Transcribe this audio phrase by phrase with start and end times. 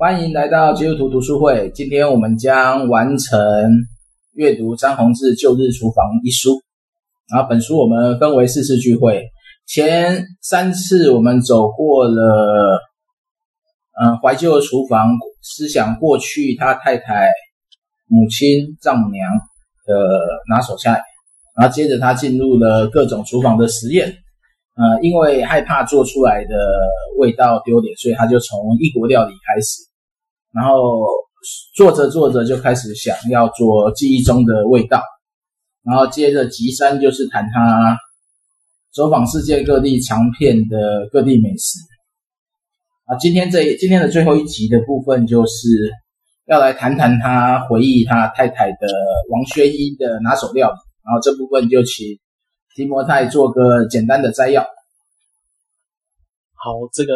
[0.00, 1.72] 欢迎来到基督徒读书会。
[1.74, 3.36] 今天我们将完成
[4.34, 6.62] 阅读张宏志《旧日厨房》一书。
[7.28, 9.24] 然后本书我们分为四次聚会，
[9.66, 12.80] 前三次我们走过了，
[14.00, 15.10] 嗯，怀旧的厨房，
[15.42, 17.28] 思想过去他太太、
[18.06, 19.28] 母亲、丈母娘
[19.84, 19.94] 的
[20.48, 21.02] 拿手菜。
[21.56, 24.14] 然后接着他进入了各种厨房的实验。
[24.76, 26.54] 呃，因为害怕做出来的
[27.18, 29.82] 味道丢脸，所以他就从异国料理开始，
[30.58, 30.74] 然后
[31.76, 35.00] 做着做着就开始想要做记忆中的味道，
[35.84, 37.96] 然后接着集三就是谈他
[38.92, 41.78] 走访世界各地尝遍的各地美食。
[43.04, 45.68] 啊，今天这今天的最后一集的部分就是
[46.46, 48.88] 要来谈谈他回忆他太太的
[49.30, 52.18] 王宣一的拿手料理，然后这部分就请。
[52.74, 54.62] 提摩太做个简单的摘要。
[54.62, 54.68] 好，
[56.92, 57.14] 这个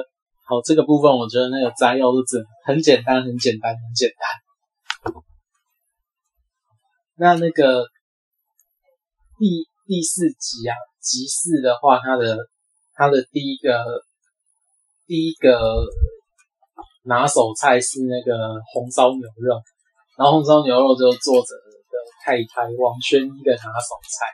[0.53, 5.15] 哦，这个部分我觉得那个摘要是真很简单，很简单，很简单。
[7.17, 7.87] 那那个
[9.39, 12.37] 第第四集啊，集四的话，它的
[12.93, 13.83] 它的第一个
[15.07, 15.87] 第一个
[17.05, 19.57] 拿手菜是那个红烧牛肉，
[20.19, 24.27] 然后红烧牛肉就是作者的太太王宣一的拿手菜。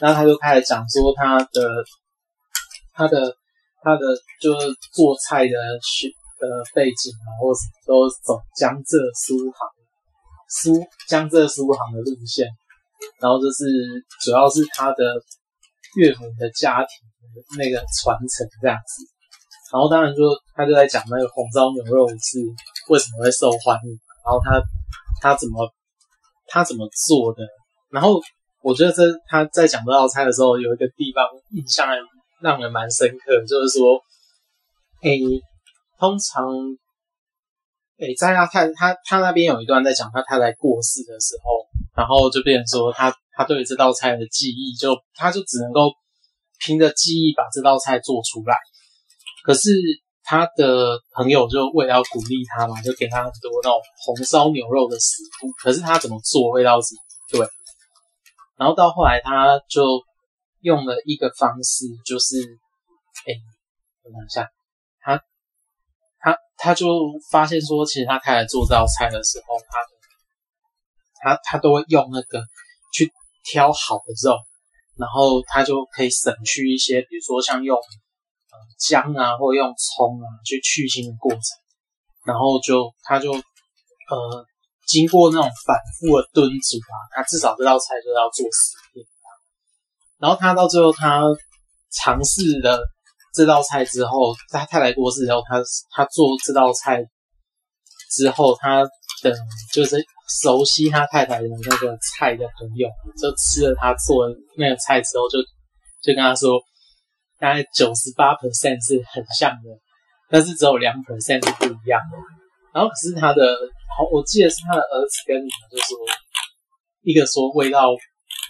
[0.00, 1.84] 然后他就开始讲说他的
[2.94, 3.36] 他的
[3.84, 4.00] 他的
[4.40, 5.52] 就是做菜的
[5.84, 6.08] 学
[6.40, 9.68] 的背景啊，或者都走江浙苏杭
[10.48, 10.72] 苏
[11.06, 12.48] 江浙苏杭的路线，
[13.20, 13.68] 然后就是
[14.24, 15.04] 主要是他的
[16.00, 16.88] 岳母的家庭
[17.58, 19.04] 那个传承这样子，
[19.70, 20.22] 然后当然就
[20.56, 22.40] 他就在讲那个红烧牛肉是
[22.88, 23.90] 为什么会受欢迎，
[24.24, 24.62] 然后他
[25.20, 25.70] 他怎么
[26.46, 27.44] 他怎么做的，
[27.90, 28.20] 然后。
[28.64, 31.96] 我觉得这他在讲这道菜的时候，有一个地方印象还
[32.44, 33.96] 让人蛮深刻，就是说，
[35.00, 35.18] 诶，
[35.98, 36.44] 通常，
[37.96, 45.90] 诶，在他太他他那边有一段在讲他太太过世的时候，然后就变成说他他对这道菜的记忆就，他就只能够
[46.58, 48.54] 凭着记忆把这道菜做出来。
[49.42, 49.70] 可是
[50.22, 56.94] 他的朋友就为了要鼓励他嘛，就给他很多那种红烧牛肉的食谱，可是他怎么做味道是
[57.30, 57.48] 对。
[58.58, 59.82] 然后到后来，他就
[60.64, 63.36] 用了一个方式，就是，哎，
[64.02, 64.48] 等一下，
[65.00, 65.20] 他
[66.18, 66.88] 他他就
[67.30, 72.42] 发现说，其实他太太做这道菜的时候，他他他都会用那个
[72.94, 73.12] 去
[73.44, 74.36] 挑好的肉，
[74.96, 77.78] 然后他就可以省去一些，比如说像用
[78.78, 81.40] 姜啊，或用葱啊去去腥的过程，
[82.24, 84.46] 然后就他就呃。
[84.86, 89.06] 经过那种反复的炖煮啊，他至少这道菜就要做十遍。
[90.18, 91.22] 然后他到最后，他
[91.90, 92.80] 尝试了
[93.34, 95.60] 这道菜之后，他太太过世之后，他
[95.90, 97.04] 他做这道菜
[98.10, 98.82] 之后，他
[99.22, 99.34] 的
[99.72, 100.04] 就是
[100.40, 102.88] 熟悉他太太的那个菜的朋友，
[103.20, 105.38] 就吃了他做的那个菜之后，就
[106.02, 106.60] 就跟他说，
[107.38, 109.70] 大概九十八 percent 是很像的，
[110.30, 112.16] 但是只有两 percent 是不一样的。
[112.72, 113.56] 然后可是他的。
[113.96, 115.96] 好，我记得是他的儿子跟女儿就说，
[117.02, 117.94] 一个说味道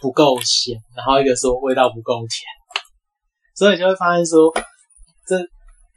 [0.04, 2.44] 不够咸，然后一个说味道不够甜，
[3.56, 4.52] 所以就会发现说，
[5.26, 5.38] 这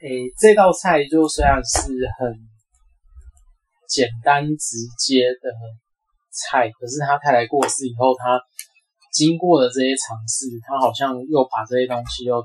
[0.00, 2.32] 诶、这道菜就虽然是很
[3.86, 5.52] 简单直接的
[6.32, 8.40] 菜，可是他太太过世以后，他
[9.12, 12.40] 经过了这些尝试，他好像又把这些东西又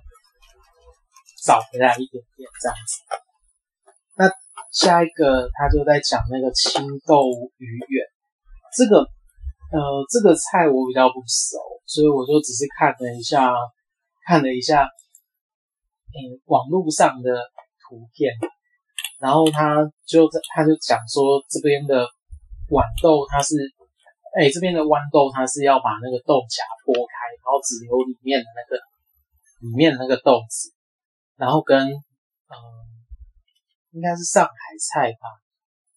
[1.46, 2.92] 找回来一点点这样子。
[4.18, 4.30] 那。
[4.72, 8.06] 下一个，他就在讲那个青豆鱼圆，
[8.76, 9.08] 这个，
[9.74, 13.52] 呃，这个菜我比较不熟，所以我就只是看了一下，
[14.26, 14.86] 看了一下，
[16.14, 17.34] 嗯，网络上的
[17.82, 18.32] 图片，
[19.20, 22.06] 然后他就，他就讲说这边的
[22.70, 23.58] 豌豆它是，
[24.38, 28.78] 哎，这边的豌豆它是要把那个豆荚剥开，然后只留里面的那个，
[29.66, 30.72] 里面的那个豆子，
[31.36, 32.84] 然后跟，嗯。
[33.94, 34.52] 应该是上海
[34.82, 35.38] 菜吧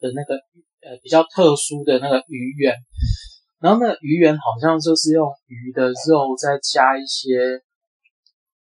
[0.01, 0.37] 的那个
[0.85, 2.77] 呃比较特殊的那个鱼圆，
[3.67, 7.59] 然后那鱼圆好像就是用鱼的肉再加一些，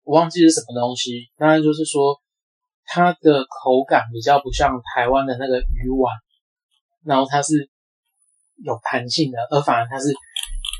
[0.01, 2.19] 我忘记是什么东西，当然就是说
[2.85, 6.11] 它的口感比较不像台湾的那个鱼丸，
[7.03, 7.69] 然后它是
[8.63, 10.11] 有弹性的，而反而它是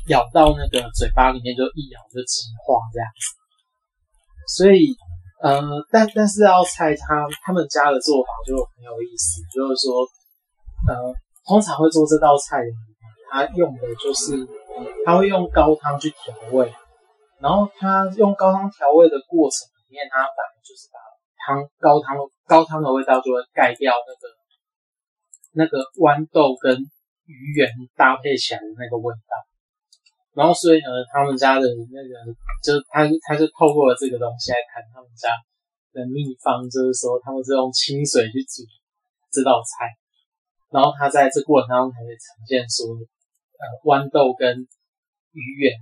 [0.08, 4.96] 咬到那个嘴巴里面就一咬就即化这样子，所以。
[5.38, 5.62] 呃，
[5.92, 10.00] 但但是要猜他他们家的做法就很有意思，就是说，
[10.88, 11.12] 呃，
[11.46, 12.72] 通常会做这道菜的
[13.30, 14.46] 他用的就是
[15.04, 16.72] 他会用高汤去调味，
[17.40, 20.98] 然后他用高汤调味的过程里面，他反而就是把
[21.36, 24.22] 汤高汤高汤的味道就会盖掉那个
[25.52, 26.78] 那个豌豆跟
[27.26, 29.34] 鱼圆搭配起来的那个味道。
[30.34, 32.12] 然后所以呢，他们家的那个
[32.62, 35.32] 就他他就透过了这个东西来谈他们家
[35.92, 38.62] 的秘方，就是说他们是用清水去煮
[39.32, 39.96] 这道菜。
[40.68, 42.92] 然后他在这过程当中才会呈现说，
[43.58, 44.66] 呃，豌豆跟
[45.32, 45.72] 鱼圆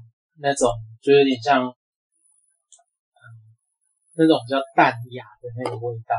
[0.40, 0.70] 那种
[1.02, 3.22] 就有点像，嗯，
[4.16, 6.14] 那种比较淡雅的那个味道。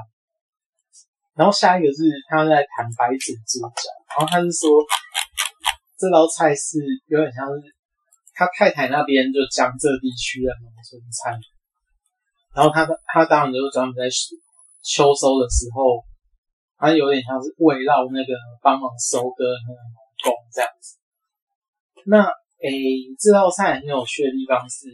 [1.36, 4.70] 然后下一个是他在谈白子猪脚，然后他是说
[6.00, 7.76] 这道菜是有点像是
[8.34, 11.36] 他太太那边就江浙地区的农村菜，
[12.56, 14.08] 然后他他当然就是专门在
[14.84, 16.04] 秋收的时候，
[16.78, 18.32] 他有点像是围绕那个
[18.62, 20.96] 帮忙收割的那个农工这样子。
[22.06, 22.24] 那
[22.62, 22.70] 诶，
[23.20, 24.88] 这道菜很有趣的地方是，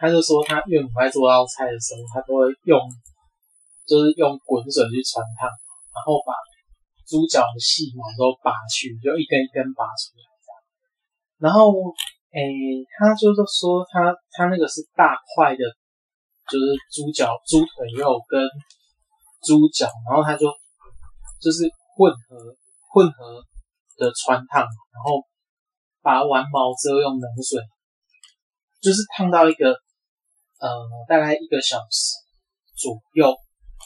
[0.00, 2.80] 他就说他岳母在做这道菜的时候，他都会用。
[3.88, 6.36] 就是用滚水去汆烫，然后把
[7.08, 10.60] 猪脚的细毛都拔去，就一根一根拔出来这样。
[11.40, 11.72] 然后，
[12.36, 15.64] 诶、他就是说他他那个是大块的，
[16.52, 18.44] 就是猪脚、猪腿肉跟
[19.40, 20.44] 猪脚，然后他就
[21.40, 21.64] 就是
[21.96, 22.36] 混合
[22.92, 23.40] 混合
[23.96, 25.24] 的汆烫，然后
[26.08, 27.60] 拔完毛之后用冷水，
[28.80, 29.72] 就是烫到一个
[30.58, 30.66] 呃
[31.06, 32.14] 大概一个小时
[32.74, 33.36] 左右。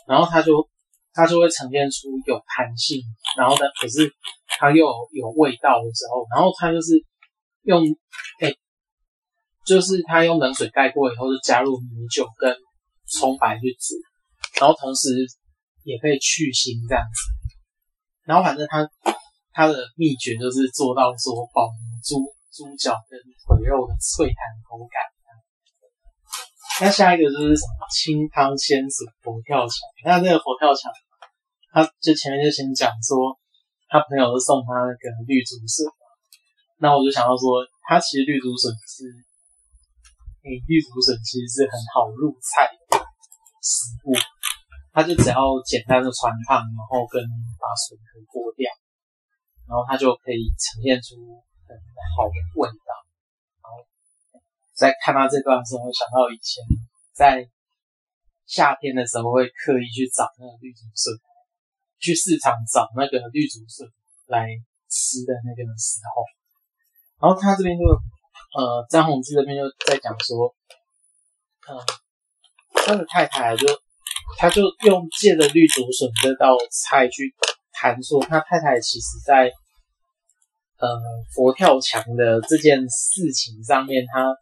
[0.06, 0.68] 然后它就
[1.12, 3.02] 它就会呈现出有弹性，
[3.36, 4.08] 然后呢可是
[4.46, 7.04] 它又有，味道的时候，然后它就是
[7.62, 7.82] 用
[8.38, 8.58] 诶、欸，
[9.66, 12.56] 就是它用冷水盖过以后，就加入米酒跟
[13.06, 13.96] 葱白去煮，
[14.60, 15.08] 然后同时
[15.82, 17.20] 也可以去腥这样子。
[18.24, 18.88] 然后反正它
[19.52, 24.36] 它的秘诀就是做到说保留猪猪脚跟腿肉的脆弹
[24.68, 25.00] 口感。
[26.80, 29.76] 那下一个就是什么清汤鲜笋佛跳墙。
[30.08, 30.90] 那这个佛跳墙，
[31.70, 33.38] 他就前面就先讲说，
[33.92, 35.84] 他朋友是送他那个绿竹笋。
[36.80, 39.04] 那我就想到说，他其实绿竹笋是，
[40.42, 42.98] 诶、绿竹笋其实是很好入菜的
[43.60, 44.16] 食物。
[44.96, 47.20] 他就只要简单的汆烫，然后跟
[47.60, 48.66] 把笋壳剥掉，
[49.72, 51.16] 然后它就可以呈现出
[51.64, 51.72] 很
[52.12, 52.92] 好的味道。
[53.64, 53.80] 然后
[54.76, 56.60] 在看到这段的时候，我想到以前
[57.16, 57.48] 在
[58.44, 61.16] 夏天的时候会刻意去找那个绿竹笋，
[61.98, 63.88] 去市场找那个绿竹笋
[64.26, 64.44] 来
[64.92, 66.20] 吃的那个时候。
[67.16, 70.52] 然后他这边就呃张宏志这边就在讲说，
[71.64, 71.84] 嗯、呃，
[72.84, 73.66] 他的太太就
[74.36, 77.34] 他就用借着绿竹笋这道菜去
[77.72, 79.50] 谈说，他太太其实在
[80.82, 80.88] 呃
[81.32, 84.34] 佛跳墙的这件事情上面，他。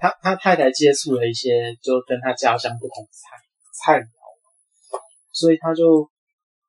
[0.00, 3.34] 他他太太接触了一些，就跟他家乡不同菜
[3.74, 4.06] 菜肴，
[5.32, 6.08] 所以他就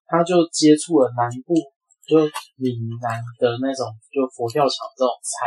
[0.07, 1.53] 他就接触了南部，
[2.09, 2.25] 就
[2.57, 5.45] 闽南的那种，就佛跳墙这种菜。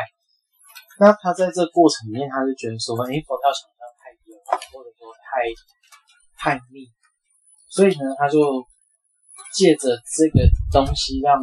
[1.01, 3.67] 那他在这过程里面，他就觉得说，哎，佛跳墙
[3.99, 4.39] 太油，
[4.71, 5.43] 或者说太
[6.39, 6.87] 太腻，
[7.69, 8.39] 所以呢，他就
[9.53, 11.43] 借着这个东西，让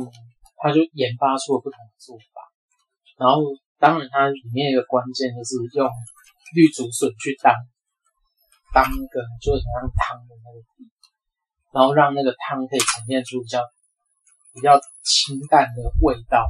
[0.60, 2.46] 他就研发出了不同的做法。
[3.18, 3.42] 然后，
[3.80, 5.90] 当然，它里面一个关键就是用。
[6.50, 7.54] 绿竹笋去当
[8.74, 10.90] 当一个就是像汤的那个底，
[11.72, 13.62] 然后让那个汤可以呈现出比较
[14.56, 16.42] 比较清淡的味道。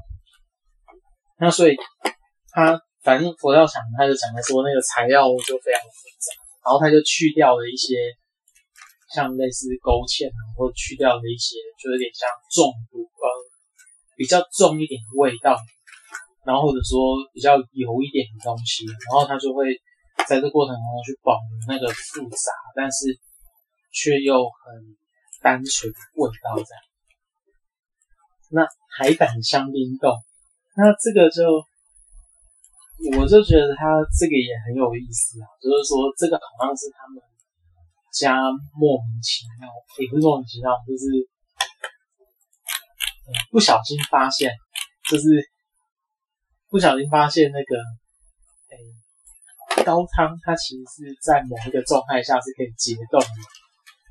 [1.37, 1.75] 那所以
[2.55, 6.31] 他反正佛跳墙他就讲的说那个材料就非常复杂，
[6.63, 7.99] 然后他就去掉了一些
[9.11, 12.23] 像类似勾芡啊，或去掉了一些就有点像
[12.55, 13.27] 中毒呃
[14.19, 15.55] 比较重一点的味道，
[16.43, 19.79] 然后或者说比较油一点的东西，然后他就会。
[20.27, 23.17] 在这过程当中去保留那个复杂，但是
[23.89, 24.97] 却又很
[25.41, 26.75] 单纯的味道在。
[28.51, 30.11] 那海胆香槟豆，
[30.75, 31.41] 那这个就
[33.17, 33.87] 我就觉得它
[34.19, 37.23] 这个也很有意思啊，就是说这个好像是他们
[38.11, 38.37] 家
[38.75, 39.71] 莫名其妙，
[40.03, 41.07] 也不是莫名其妙，就是
[43.51, 44.51] 不小心发现，
[45.09, 45.23] 就是
[46.69, 47.75] 不小心发现那个。
[49.85, 53.41] 高汤它其实是在某一个状态下是可以结冻的，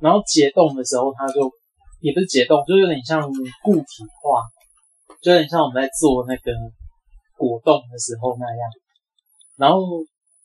[0.01, 1.53] 然后结冻的时候它就
[2.01, 3.21] 也不是结冻，就有点像
[3.63, 4.43] 固体化，
[5.21, 6.53] 就有点像我们在做那个
[7.37, 8.63] 果冻的时候那样。
[9.57, 9.83] 然后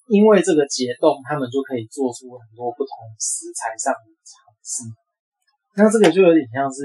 [0.09, 4.83] 因为这个结冻，他们就可以做出很多不同食材上的尝试。
[5.77, 6.83] 那这个就有点像是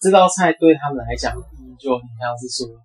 [0.00, 1.34] 这道菜对他们来讲，
[1.78, 2.80] 就有点像是说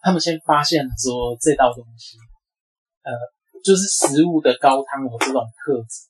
[0.00, 2.16] 他们先发现了说这道东西，
[3.04, 3.12] 呃。
[3.58, 6.06] 就是食物的高汤有这种特质，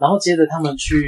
[0.00, 1.04] 然后接着他们去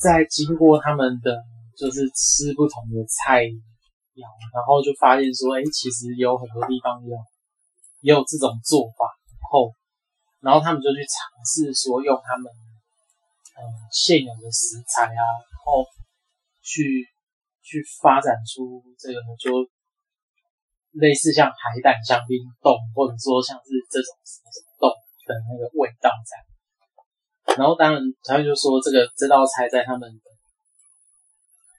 [0.00, 1.36] 再经过他们的
[1.76, 7.12] 就是吃不同的菜肴，然后就发现说，哎，其实有很多地方有
[8.00, 9.76] 也有这种做法，然后
[10.40, 13.60] 然后他们就去尝试说用他们嗯
[13.92, 15.20] 现有的食材啊，
[15.52, 15.84] 然后
[16.64, 17.11] 去
[17.62, 19.64] 去发展出这个就
[20.92, 24.90] 类似像海胆香槟冻，或者说像是这种什么什么冻
[25.26, 27.56] 的那个味道在。
[27.56, 30.10] 然后当然他就说这个这道菜在他们。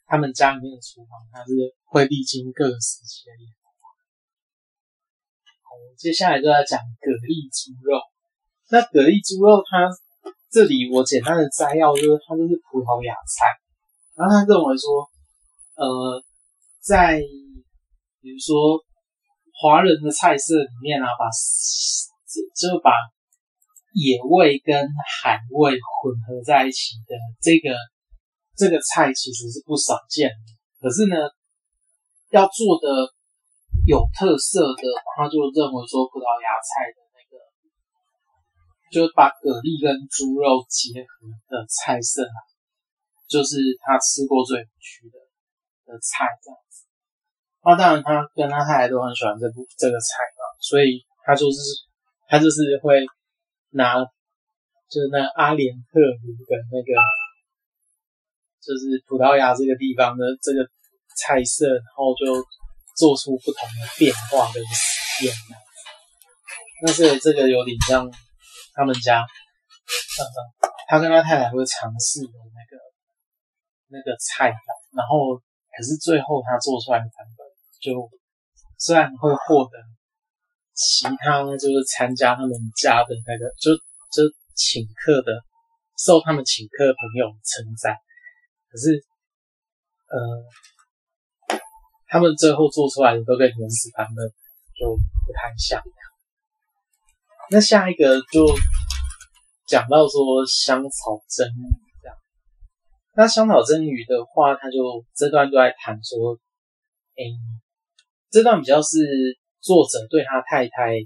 [0.05, 3.71] 他们家里面的厨房，它是会历经各个时期的演化。
[5.63, 7.97] 好，接下来就要讲蛤蜊猪肉。
[8.69, 9.89] 那蛤蜊猪肉，它
[10.51, 13.57] 这里我简单的摘要就是，它就是葡萄牙菜。
[14.13, 15.09] 然后他认为说，
[15.75, 16.23] 呃，
[16.81, 17.19] 在
[18.21, 18.83] 比如说
[19.61, 21.29] 华人的菜色里面啊，把
[22.55, 22.91] 就把
[23.93, 24.87] 野味跟
[25.21, 27.75] 海味混合在一起的这个。
[28.55, 31.17] 这个菜其实是不少见的，可是呢，
[32.29, 33.09] 要做的
[33.87, 34.83] 有特色的，
[35.17, 37.41] 他就认为说葡萄牙菜的那个，
[38.93, 42.37] 就把蛤蜊跟猪肉结合的菜色啊，
[43.25, 45.17] 就是他吃过最有趣的
[45.93, 46.89] 的菜这样子。
[47.61, 51.61] 那当然，他跟他太太都很喜欢这部这个菜嘛，所以他就是
[52.25, 53.05] 他就是会
[53.77, 54.01] 拿，
[54.89, 56.89] 就是那阿联特湖的那个。
[58.63, 60.63] 就是葡萄牙这个地方的这个
[61.19, 62.39] 菜色，然后就
[62.95, 65.35] 做出不同的变化跟实验。
[66.79, 68.09] 但是这个有点像
[68.73, 70.21] 他们家，呃，
[70.87, 72.79] 他跟他太太会尝试的那个
[73.89, 74.55] 那个菜，
[74.95, 75.35] 然后
[75.75, 77.45] 可是最后他做出来的版本，
[77.81, 78.09] 就
[78.77, 79.71] 虽然会获得
[80.73, 83.73] 其他就是参加他们家的那个，就
[84.13, 85.33] 就请客的
[85.97, 87.97] 受他们请客的朋友称赞。
[88.69, 89.03] 可是，
[90.09, 91.57] 呃，
[92.07, 94.29] 他们最后做出来的都跟原始版本
[94.77, 95.81] 就不太像。
[97.49, 98.47] 那下一个就
[99.67, 101.47] 讲到说香草蒸。
[103.15, 106.33] 那香草蒸鱼的话，他就这段都在谈说，
[107.15, 107.21] 哎，
[108.31, 110.97] 这段比较是作者对他太太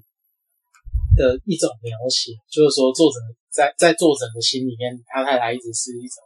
[1.17, 3.19] 的一种描写，就是说作者
[3.51, 6.23] 在在作者的心里面，他太太一直是一种。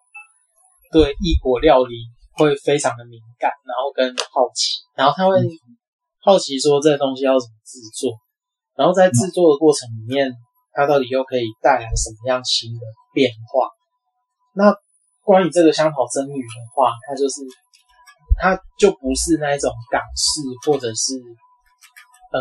[0.92, 1.96] 对异国料理
[2.34, 5.40] 会非常的敏感，然后跟好奇，然后他会
[6.20, 8.12] 好奇说这东西要怎么制作，
[8.76, 10.30] 然后在制作的过程里面，
[10.74, 12.82] 它到底又可以带来什么样新的
[13.14, 13.72] 变化？
[14.54, 14.76] 那
[15.32, 17.40] 关于这个香草蒸鱼的话，它就是
[18.36, 21.16] 它就不是那一种港式或者是
[22.36, 22.40] 呃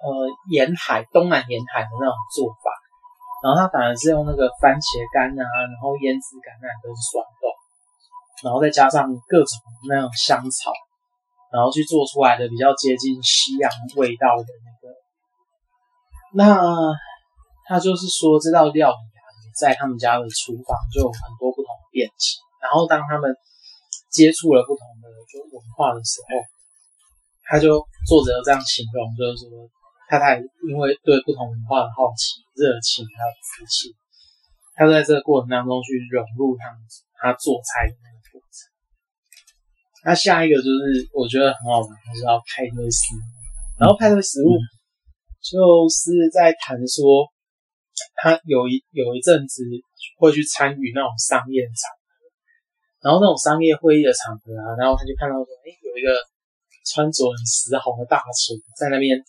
[0.00, 0.08] 呃
[0.48, 2.72] 沿海东南沿海的那种做法。
[3.44, 7.48] 然后它反而是用那个番茄干啊，然后腌制橄榄跟酸豆，
[8.44, 9.52] 然后再加上各种
[9.88, 10.72] 那种香草，
[11.52, 14.92] 然后去做出来的比较接近西洋味道的那个。
[16.32, 16.92] 那
[17.64, 19.00] 他就是说这道料理，
[19.60, 22.40] 在他们家的厨房就有很多不同的变迁。
[22.64, 23.36] 然后当他们
[24.08, 26.40] 接触了不同的就文化的时候，
[27.44, 29.68] 他就作者这样形容，就是说。
[30.10, 33.94] 太太因为对不同文化的好奇、热情还有福气，
[34.74, 36.82] 他在这个过程当中去融入他们
[37.14, 38.58] 他做菜的那个过程。
[40.02, 43.22] 那下一个就是我觉得很好玩，就是要派对食物。
[43.78, 44.58] 然后派对食物
[45.38, 47.30] 就是在谈说，
[48.16, 49.64] 他有一有一阵子
[50.18, 52.08] 会去参与那种商业场合，
[53.02, 56.14] 然后那种商业会议的场合啊，然后他就看到说，哎，有一个
[56.86, 59.22] 穿着很时髦的大厨在那边。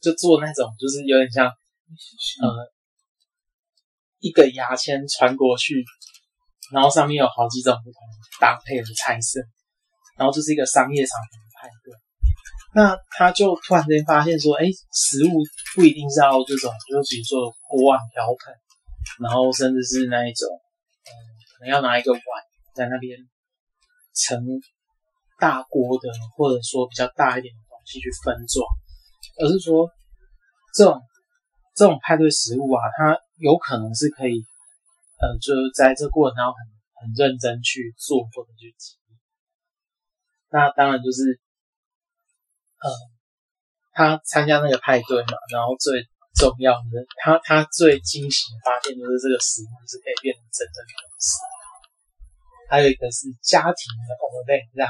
[0.00, 2.72] 就做那种，就是有点像，呃，
[4.18, 5.84] 一个牙签穿过去，
[6.72, 8.00] 然后上面有好几种不同
[8.40, 9.40] 搭配的菜色，
[10.16, 11.92] 然后就是一个商业场合的派对。
[12.72, 15.42] 那他就突然间发现说，哎，食物
[15.74, 18.54] 不一定是要这种，就比如说锅碗瓢盆，
[19.22, 20.46] 然后甚至是那一种，
[21.06, 21.10] 嗯，
[21.58, 22.22] 可能要拿一个碗
[22.74, 23.18] 在那边
[24.14, 24.44] 盛
[25.38, 28.64] 大锅的，或者说比较大一点的东西去分装。
[29.42, 29.90] 而是说，
[30.74, 31.00] 这种
[31.74, 34.44] 这种派对食物啊，它有可能是可以，
[35.18, 36.60] 呃，就在这过程当中很
[37.00, 39.16] 很认真去做或者去经历。
[40.50, 41.40] 那当然就是，
[42.80, 42.90] 呃，
[43.92, 46.02] 他参加那个派对嘛，然后最
[46.34, 51.28] 重要的，他他最惊喜的发现就是这个食物是可以变成真正的东西。
[52.68, 54.88] 还有一个是家庭的活动这样。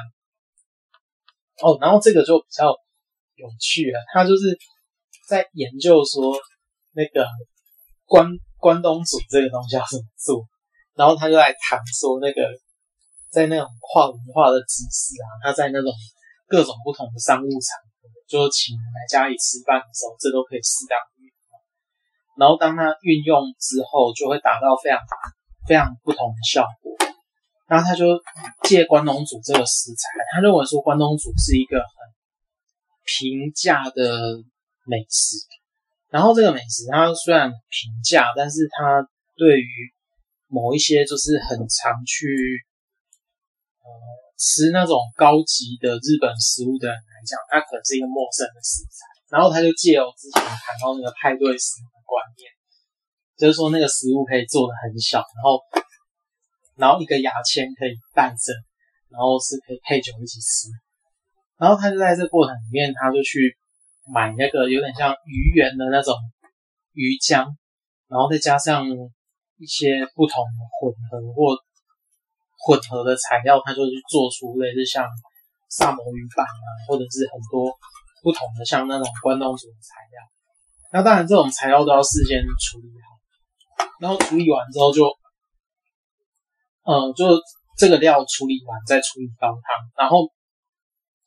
[1.63, 2.75] 哦，然后这个就比较。
[3.41, 4.59] 有趣啊，他就是
[5.27, 6.37] 在研究说
[6.93, 7.27] 那个
[8.05, 8.29] 关
[8.59, 10.45] 关东煮这个东西要怎么做，
[10.93, 12.43] 然后他就来谈说那个
[13.31, 15.91] 在那种跨文化的知识啊，他在那种
[16.51, 21.55] 各种不同的商务场合，就请人来家里吃饭的时候，这都可以适当运用。
[22.35, 24.99] 然后当他运用之后，就会达到非常
[25.69, 26.91] 非常不同的效果。
[27.71, 28.19] 然后他就
[28.67, 31.95] 借关东煮这个食材，他认为说关东煮是一个很
[33.07, 34.43] 平价的
[34.91, 35.39] 美食。
[36.11, 39.71] 然后这个美食它虽然平价，但是它对于
[40.49, 42.27] 某一些就是很常去。
[43.87, 43.89] 呃，
[44.41, 49.05] 吃那种高级的日本食物的人来讲，它可能是一个陌生的食材。
[49.29, 52.49] 然后他就借由之前谈到那个派对食的观念，
[53.37, 55.61] 就是说那个食物可以做的很小，然后
[56.75, 58.57] 然后一个牙签可以诞生，
[59.13, 60.73] 然后是可以配酒一起吃。
[61.61, 63.55] 然后他就在这过程里面，他就去
[64.09, 66.17] 买那个有点像鱼圆的那种
[66.95, 67.45] 鱼浆，
[68.09, 71.61] 然后再加上一些不同的混合或。
[72.63, 75.09] 混合的材料，他就去做出类似像
[75.71, 77.73] 萨摩鱼板啊，或者是很多
[78.23, 80.21] 不同的像那种关东煮的材料。
[80.93, 85.07] 那当然，这种材料都要事先处理好，然后处理完之后就，
[86.85, 87.41] 嗯，就
[87.79, 89.63] 这个料处理完再处理高汤，
[89.97, 90.29] 然后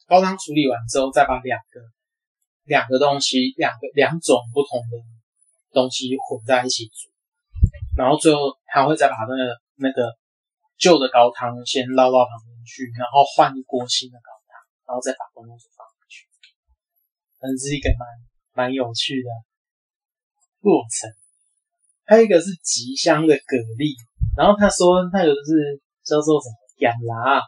[0.06, 1.82] 高汤处理完之后再把两个
[2.66, 4.98] 两个东西两个两种不同的
[5.74, 7.10] 东西混在一起煮，
[7.98, 10.14] 然后最后他会再把那个那个。
[10.78, 16.28] 旧的高汤先捞到旁边去，然后换一锅新的高汤，然后再把关东煮放回去，
[17.40, 18.08] 这是一个蛮
[18.54, 19.30] 蛮有趣的
[20.60, 21.10] 过程。
[22.06, 23.96] 还有一个是极香的蛤蜊，
[24.38, 27.42] 然后他说那个是叫做什么养辣，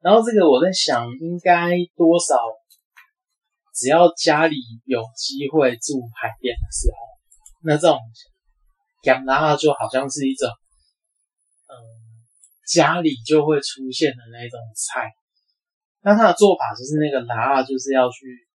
[0.00, 2.36] 然后这个我在想，应该多少
[3.74, 6.96] 只要家里有机会住海边的时候，
[7.62, 7.98] 那这种
[9.04, 10.48] 养辣就好像是一种。
[12.70, 15.10] 家里就会出现的那种菜，
[16.02, 18.46] 那它的做法就是那个辣啊，就是要去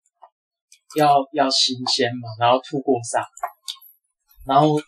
[0.96, 3.20] 要要新鲜嘛，然后吐过沙，
[4.46, 4.80] 然后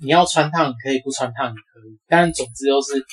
[0.00, 3.04] 你要穿烫，可以不穿烫也可以，但总之就是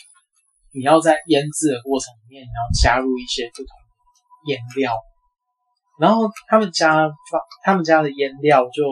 [0.73, 4.95] 你要在腌制的过程里面，你要加入一些不同的腌料，
[5.99, 7.12] 然后他们家
[7.63, 8.84] 他们家的腌料就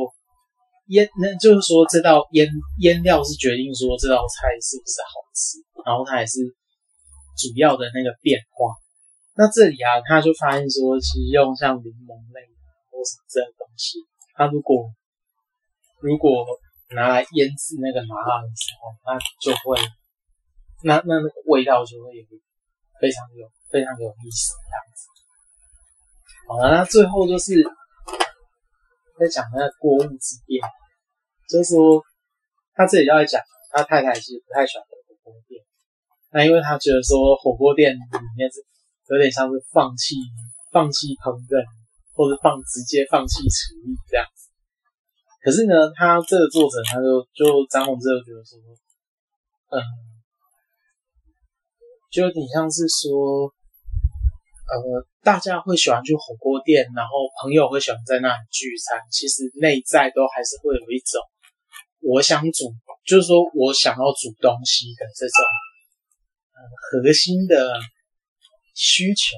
[0.88, 2.50] 腌，那就是说这道腌
[2.82, 5.71] 腌料是决定说这道菜是不是好吃。
[5.86, 6.40] 然后它也是
[7.38, 8.76] 主要的那个变化。
[9.34, 13.98] 那这里啊，他就发现说，其实用像柠檬类啊，或是这东西，
[14.36, 14.92] 它如果
[16.02, 16.46] 如果
[16.90, 19.80] 拿来腌制那个麻辣的时候，那就会
[20.84, 22.24] 那那那个味道就会有
[23.00, 25.08] 非常有非常有意思这样子。
[26.50, 27.56] 好了，那最后就是
[29.18, 30.62] 在讲那个锅物之变，
[31.48, 32.04] 就是说
[32.74, 33.42] 他这里要讲
[33.72, 35.64] 他太太其实不太喜欢火锅店。
[36.34, 38.00] 那因为他觉得说火锅店里
[38.38, 38.64] 面是
[39.12, 40.16] 有点像是放弃
[40.72, 41.60] 放弃烹饪，
[42.16, 44.48] 或者放直接放弃厨艺这样子。
[45.44, 48.56] 可是呢，他这个作者他就就张宏志就觉得说，
[49.76, 49.84] 嗯，
[52.10, 53.52] 就有点像是说，
[54.72, 61.20] 呃，大家会喜欢去火锅店，然后朋友会喜欢在那里聚餐，其实内在都还是会有一种
[62.00, 62.72] 我想煮，
[63.04, 65.36] 就是说我想要煮东西的这种。
[66.70, 67.80] 核心的
[68.74, 69.38] 需求，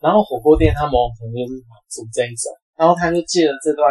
[0.00, 3.90] 然后火锅店它某种程度就是满足这一种，然后他就借了这段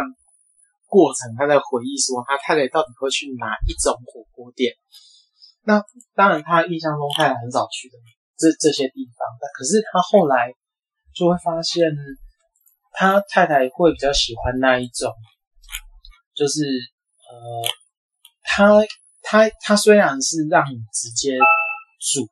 [0.86, 4.74] 过程，他在回忆说他太太到底会去哪一种火锅店。
[5.64, 5.82] 那
[6.14, 7.98] 当然他印象中太太很少去的
[8.38, 10.54] 这这些地方，可是他后来
[11.14, 11.90] 就会发现，
[12.92, 15.12] 他太太会比较喜欢那一种，
[16.34, 16.62] 就是
[17.28, 17.66] 呃，
[18.44, 18.80] 他
[19.22, 21.36] 他他虽然是让你直接
[21.98, 22.28] 煮。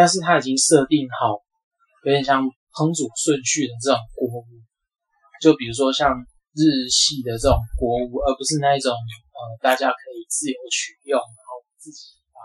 [0.00, 1.36] 但是他已经设定好，
[2.08, 2.40] 有点像
[2.72, 4.48] 烹煮顺序的这种锅物，
[5.44, 6.16] 就比如说像
[6.56, 12.40] 日系的这种锅物，而不是那一种呃大家可以自由取用，然后自己把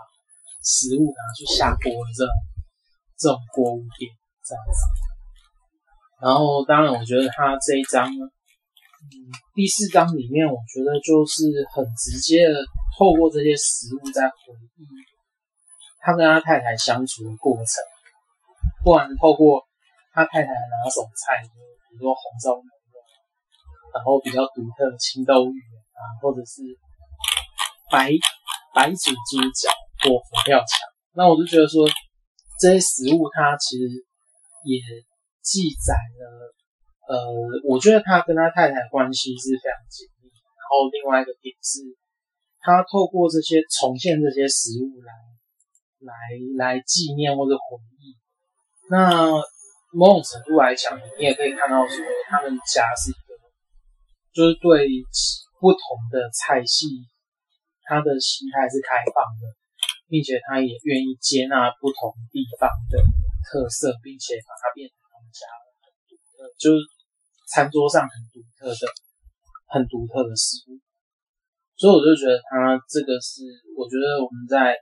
[0.60, 2.32] 食物拿去下锅的这种
[3.16, 4.12] 这种锅物店
[4.44, 4.76] 这样子。
[6.20, 12.60] 然后当然，我觉得他这一章，嗯，第四章里面，我觉得就是很直接的
[13.00, 14.84] 透过这些食物在回忆。
[16.06, 17.82] 他跟他太太相处的过程，
[18.84, 19.66] 不管透过
[20.14, 22.96] 他太太拿手菜，比如说红烧牛肉，
[23.90, 25.58] 然后比较独特的青豆鱼
[25.98, 26.62] 啊，或者是
[27.90, 28.14] 白
[28.72, 29.66] 白煮猪脚
[30.06, 30.78] 或佛跳墙，
[31.10, 31.90] 那我就觉得说，
[32.60, 33.90] 这些食物它其实
[34.62, 34.78] 也
[35.42, 35.90] 记载
[36.22, 36.54] 了，
[37.10, 37.18] 呃，
[37.66, 40.30] 我觉得他跟他太太的关系是非常紧密。
[40.30, 41.82] 然后另外一个点是，
[42.62, 45.10] 他透过这些重现这些食物来。
[46.00, 46.12] 来
[46.56, 48.16] 来纪念或者回忆
[48.90, 49.30] 那
[49.92, 51.96] 某种程度来讲，你也可以看到说，
[52.28, 53.32] 他们家是一个，
[54.34, 54.86] 就是对
[55.58, 55.80] 不同
[56.10, 56.86] 的菜系，
[57.82, 59.56] 他的心态是开放的，
[60.06, 63.00] 并且他也愿意接纳不同地方的
[63.48, 65.48] 特色，并且把它变成他们家
[66.06, 66.84] 独特，就是
[67.48, 68.84] 餐桌上很独特的、
[69.72, 70.76] 很独特的食物。
[71.76, 73.42] 所以我就觉得他这个是，
[73.76, 74.76] 我觉得我们在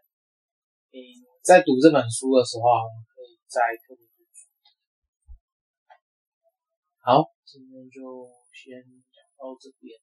[0.94, 1.02] 嗯
[1.42, 4.07] 在读这本书的时候，我们可以再特别。
[7.00, 8.78] 好，今天就先
[9.11, 9.98] 讲到这边。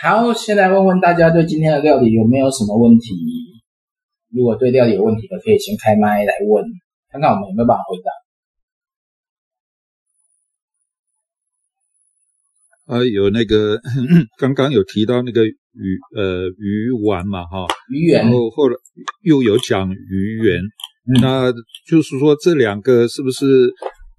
[0.00, 3.60] 好，先来问问大家对今天的料理有没有什么问题？
[4.28, 6.64] 如果对料理有问题的，可以先开麦来问，
[7.08, 8.12] 看看我们有没有办法回答。
[12.90, 13.78] 啊，有那个
[14.36, 18.74] 刚刚有提到那个鱼呃鱼丸嘛哈，鱼圆，然后后来
[19.22, 20.60] 又有讲鱼圆。
[21.20, 21.50] 那
[21.88, 23.70] 就是说，这两个是不是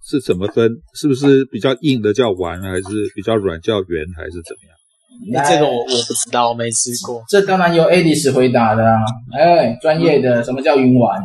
[0.09, 0.71] 是怎么分？
[0.95, 2.83] 是不是比较硬的叫丸，还是
[3.15, 4.75] 比较软叫圆，还是怎么样？
[5.33, 7.21] 那这个我我不知道，我没吃过。
[7.29, 8.97] 这当然由 Alice 回答的啊。
[9.37, 11.21] 哎，专业的，什么叫云丸？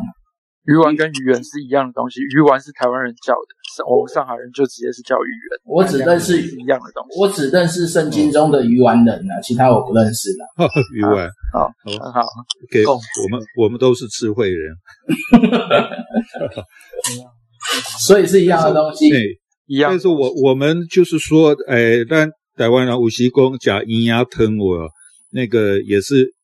[0.67, 3.47] 鱼丸跟鱼圆是一样的东西，鱼丸是台湾人叫的，
[3.89, 5.57] 我们上海人就直接是叫鱼圆。
[5.63, 10.39] 我只认识一样的东西，我只认识圣经中的鱼丸人呢，其他我不认识的。
[10.93, 12.21] 鱼丸，好，很好，
[12.69, 12.95] 给我
[13.31, 14.75] 们，我们都是智慧人。
[18.05, 19.91] 所以是一样的东西，对，一样。
[19.91, 24.89] 但是我我们就是说，哎，但台湾人有时讲加银牙疼我
[25.31, 26.35] 那个也是。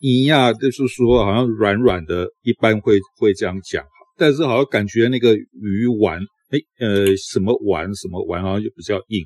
[0.00, 3.84] 一样，就是说好像软软的，一般会会这样讲。
[4.16, 6.18] 但是好像感觉那个鱼丸，
[6.50, 9.24] 哎，呃，什么丸什么丸，好像就比较硬。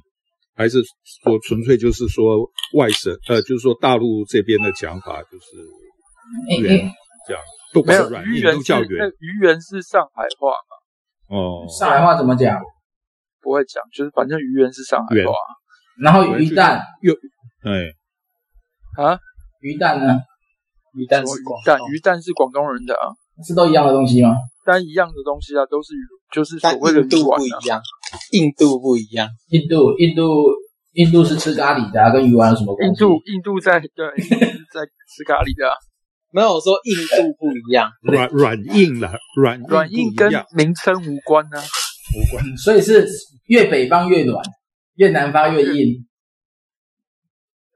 [0.56, 0.78] 还是
[1.22, 6.90] 说纯粹就是说外省，呃，就是说大陆这边的讲法就是圆
[7.26, 8.90] 这样，不管是软硬都叫圆。
[8.98, 11.36] 那鱼圆是上海话嘛？
[11.36, 12.60] 哦，上海话怎么讲？
[13.40, 15.32] 不会讲，就是反正鱼圆是上海话。
[16.00, 17.14] 然后鱼蛋又，
[17.62, 17.92] 哎，
[19.02, 19.18] 啊，
[19.60, 20.20] 鱼蛋呢？
[20.94, 23.10] 鱼蛋是广蛋，鱼蛋是广东人的啊，
[23.46, 24.30] 是都一样的东西吗？
[24.64, 25.92] 但一样的东西啊，都是
[26.32, 27.80] 就是所谓的印度不一样，
[28.32, 30.22] 印度不一样，印度印度
[30.92, 32.90] 印度是吃咖喱的，跟鱼丸有什么关系？
[32.92, 34.06] 印度印度在对
[34.72, 35.68] 在吃咖喱的，
[36.30, 41.58] 没有说印度不一样，软软硬了，软软硬跟名称无关呢，
[42.16, 43.08] 无关，所以是
[43.46, 44.42] 越北方越软，
[44.94, 46.06] 越南方越硬。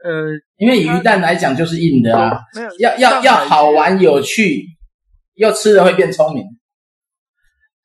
[0.04, 2.38] 呃，因为鱼蛋来讲就是硬的啊，
[2.78, 4.64] 要要要好玩有趣，
[5.34, 6.44] 又吃了会变聪明。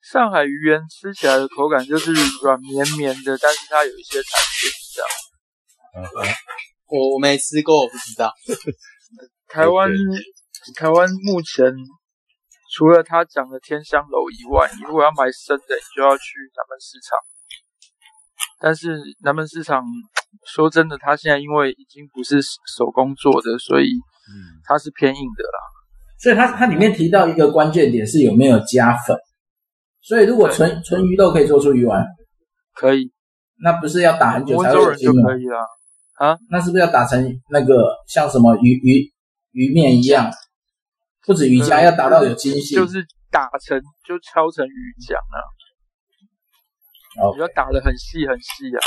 [0.00, 5.08] 上海鱼圆吃起来的口感就是软绵绵的，但是它有一些弹性，这样。
[5.96, 6.34] 嗯嗯，
[6.86, 8.32] 我我没吃过，我不知道。
[9.48, 9.90] 台湾
[10.76, 11.64] 台湾目前
[12.76, 16.22] 除了他讲的天香楼以外，你如果要买生的，你就要去
[16.54, 17.18] 南门市场。
[18.64, 19.84] 但是南门市场。
[20.44, 25.58] 说真的，它现在因为已经不是手工做的，所以嗯，它是偏硬的啦。
[26.18, 29.16] 所以它它里面提到一个关键点是有没有加粉。
[30.02, 32.04] 所以如果纯纯鱼肉可以做出鱼丸，
[32.74, 33.12] 可以，
[33.62, 35.30] 那不是要打很久才会有筋吗？
[35.30, 35.56] 可以了。
[36.18, 39.12] 啊，那是不是要打成那个像什么鱼鱼
[39.52, 40.28] 鱼面一样？
[41.24, 45.38] 不止鱼浆，要打到有筋性，就是打成就敲成鱼浆啊。
[47.20, 48.78] 哦，你要打得很细很细啊。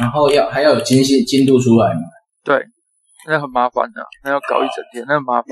[0.00, 2.00] 然后要还要有精细精度出来嘛？
[2.44, 2.62] 对，
[3.26, 5.48] 那很麻烦的，那要搞一整天，那很麻烦。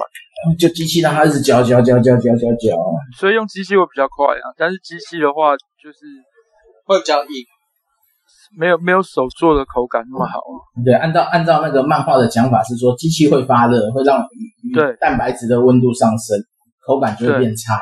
[0.58, 2.76] 就机器让它一直搅搅搅搅搅搅搅。
[3.18, 5.98] 所以用机器会比较快啊，但是机器的话就是
[6.84, 7.30] 会比较硬，
[8.58, 10.40] 没有没有手做的口感那么好。
[10.84, 14.22] 对，按照按照那个漫画的讲法是说，机器会发热，会让
[14.74, 16.38] 对蛋白质的温度上升，
[16.86, 17.80] 口感就会变差。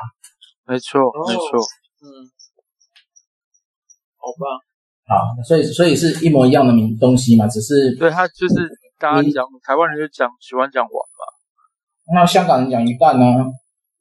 [0.66, 1.58] 没错，没错。
[2.00, 2.06] 嗯，
[4.24, 4.44] 好吧。
[5.04, 8.66] 好，所以所以是一模一样的名东西嘛，只是对他就是
[8.98, 11.22] 大家讲台湾人就讲喜欢讲丸嘛，
[12.14, 13.24] 那香港人讲鱼蛋呢？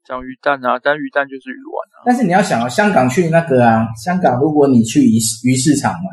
[0.07, 2.03] 讲鱼蛋啊，但鱼蛋就是鱼丸啊。
[2.05, 6.09] 但是你要想啊，香港去那个啊，香港如果你去鱼鱼市场嘛，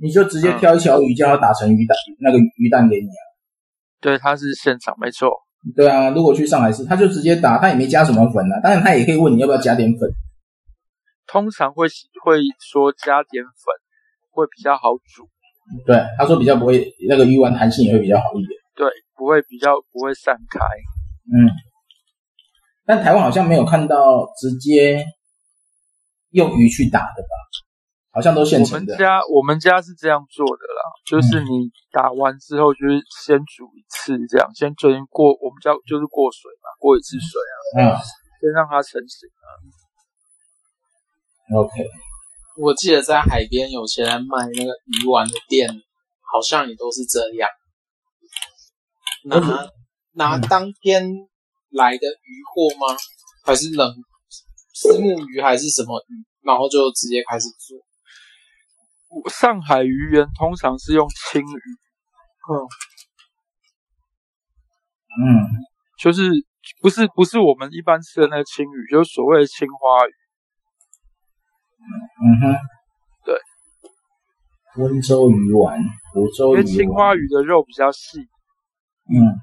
[0.00, 3.22] 你就直接挑一条鱼，叫他打成鱼蛋，那个鱼蛋给你啊。
[4.00, 5.30] 对，他是现场，没错。
[5.74, 8.60] 对啊，如果去上海市，他就直接打，他也没加什么粉啊。
[8.62, 10.08] 当然他也可以问你要不要加点粉，
[11.36, 11.86] 通常会
[12.24, 12.40] 会
[12.72, 13.52] 说加点粉。
[14.36, 15.24] 会比较好煮，
[15.86, 20.60] 对，他说比较不会，那个鱼丸弹性也会比较好一点，对，不会比较不会散开，
[21.32, 21.48] 嗯，
[22.84, 25.02] 但台湾好像没有看到直接
[26.32, 27.32] 用鱼去打的吧？
[28.12, 28.92] 好像都现我成的。
[28.92, 37.96] 们家我们家是这样做的啦，就是你打完之后，就是先煮一次，这样先准过，我们叫就是过水嘛，过一次水啊，嗯
[38.42, 39.48] 先让它成型啊。
[41.54, 41.88] ，OK，
[42.56, 45.68] 我记得在海边有些人卖那个鱼丸的店，
[46.20, 47.48] 好像也都是这样，
[49.24, 49.38] 拿
[50.12, 51.08] 拿当天
[51.70, 52.96] 来的鱼货吗？
[53.44, 53.94] 还是冷
[54.74, 56.24] 虱目鱼还是什么鱼？
[56.42, 57.78] 然后就直接开始做。
[59.30, 61.44] 上海鱼圆通常是用青鱼，
[62.50, 62.52] 嗯
[65.22, 65.46] 嗯，
[65.98, 66.22] 就是
[66.82, 70.12] 不是不是我们一般吃的那个青鱼，就是所谓的青花鱼。
[72.22, 72.56] 嗯哼，
[73.24, 73.38] 对，
[74.76, 75.80] 温州鱼丸，
[76.12, 78.20] 福州鱼丸，因为青花鱼的肉比较细，
[79.08, 79.40] 嗯，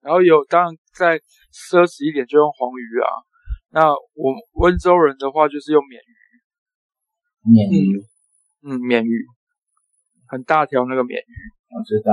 [0.00, 1.18] 然后有当然再
[1.52, 3.08] 奢侈一点就用黄鱼啊。
[3.70, 6.14] 那我温州人的话就是用鲶鱼，
[7.50, 8.04] 鲶鱼，
[8.62, 9.26] 嗯，鲶鱼，
[10.28, 11.34] 很大条那个鲶鱼。
[11.70, 12.12] 我知道。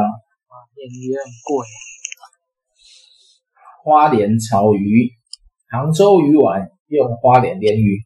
[0.73, 1.67] 鲶鱼也很贵。
[3.83, 5.11] 花莲草鱼，
[5.69, 7.99] 杭州鱼丸用花莲鲢鱼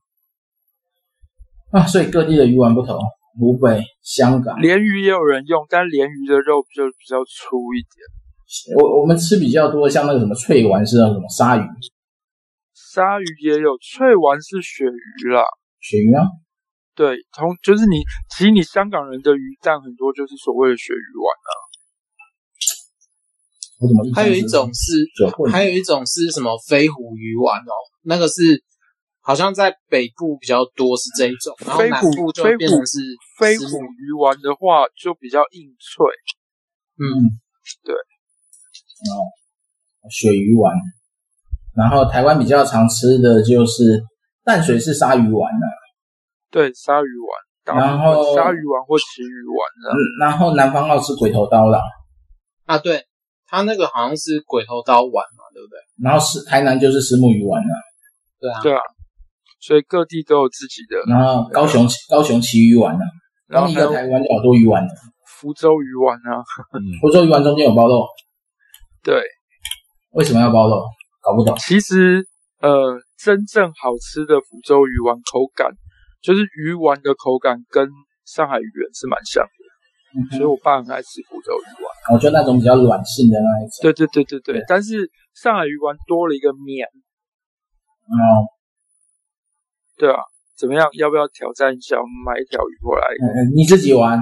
[1.72, 2.98] 啊，所以各地的鱼丸不同。
[3.38, 8.80] 湖北、香港，鲢鱼也有人用，但鲢鱼的肉就比较粗一点。
[8.80, 11.68] 我我们吃比较多，像那个什么脆丸是那什么鲨鱼，
[12.74, 15.44] 鲨鱼也有，脆丸是鳕鱼啦。
[15.82, 16.24] 鳕鱼啊，
[16.96, 21.52] 对，同就是你，其实你香港人的鱼蛋很多就是所谓的鳕鱼丸啊。
[23.82, 25.06] 我怎么还有一种是
[25.52, 28.64] 还有一种是什么飞虎鱼丸哦，那个是
[29.26, 33.00] 好像在北部比较多是这一种，然后南部就变成是
[33.40, 36.06] 飞虎鱼丸的话就比较硬脆。
[37.02, 37.04] 嗯，
[37.84, 39.26] 对，哦，
[40.10, 40.72] 鳕鱼丸，
[41.76, 44.00] 然后台湾比较常吃的就是
[44.44, 45.68] 淡水是鲨鱼丸啊、
[46.52, 51.82] 对，鲨鱼丸，然后鲨鱼丸或旗鱼丸的、嗯，然后南方澳吃鬼头刀啦，
[52.66, 53.04] 啊，对，
[53.48, 55.80] 它那个好像是鬼头刀丸嘛，对不对？
[56.04, 57.74] 然后是台南就是石目鱼丸了，
[58.40, 58.80] 对啊，对啊，
[59.66, 61.02] 所以各地都有自己的。
[61.12, 63.04] 然后高雄高雄旗鱼丸呢，
[63.48, 64.94] 然后一个台湾就好多鱼丸的，
[65.40, 66.44] 福州鱼丸啊，
[67.02, 68.06] 福州鱼丸中间有包肉，
[69.04, 69.22] 对，
[70.12, 70.84] 为什么要包肉？
[71.22, 71.56] 搞不懂。
[71.58, 72.24] 其实
[72.62, 75.72] 呃，真正好吃的福州鱼丸口感，
[76.22, 77.90] 就是鱼丸的口感跟
[78.26, 79.64] 上海鱼圆是蛮像的，
[80.14, 82.14] 嗯、所以我爸很爱吃福州鱼丸。
[82.14, 83.82] 我觉得那种比较软性的那一种。
[83.82, 86.86] 对对对对对，对但是上海鱼丸多了一个面，
[88.06, 88.46] 哦，
[89.98, 90.20] 对啊，
[90.58, 90.88] 怎么样？
[90.94, 91.98] 要不要挑战一下？
[91.98, 93.06] 我们买一条鱼过来，
[93.56, 94.20] 你自己玩，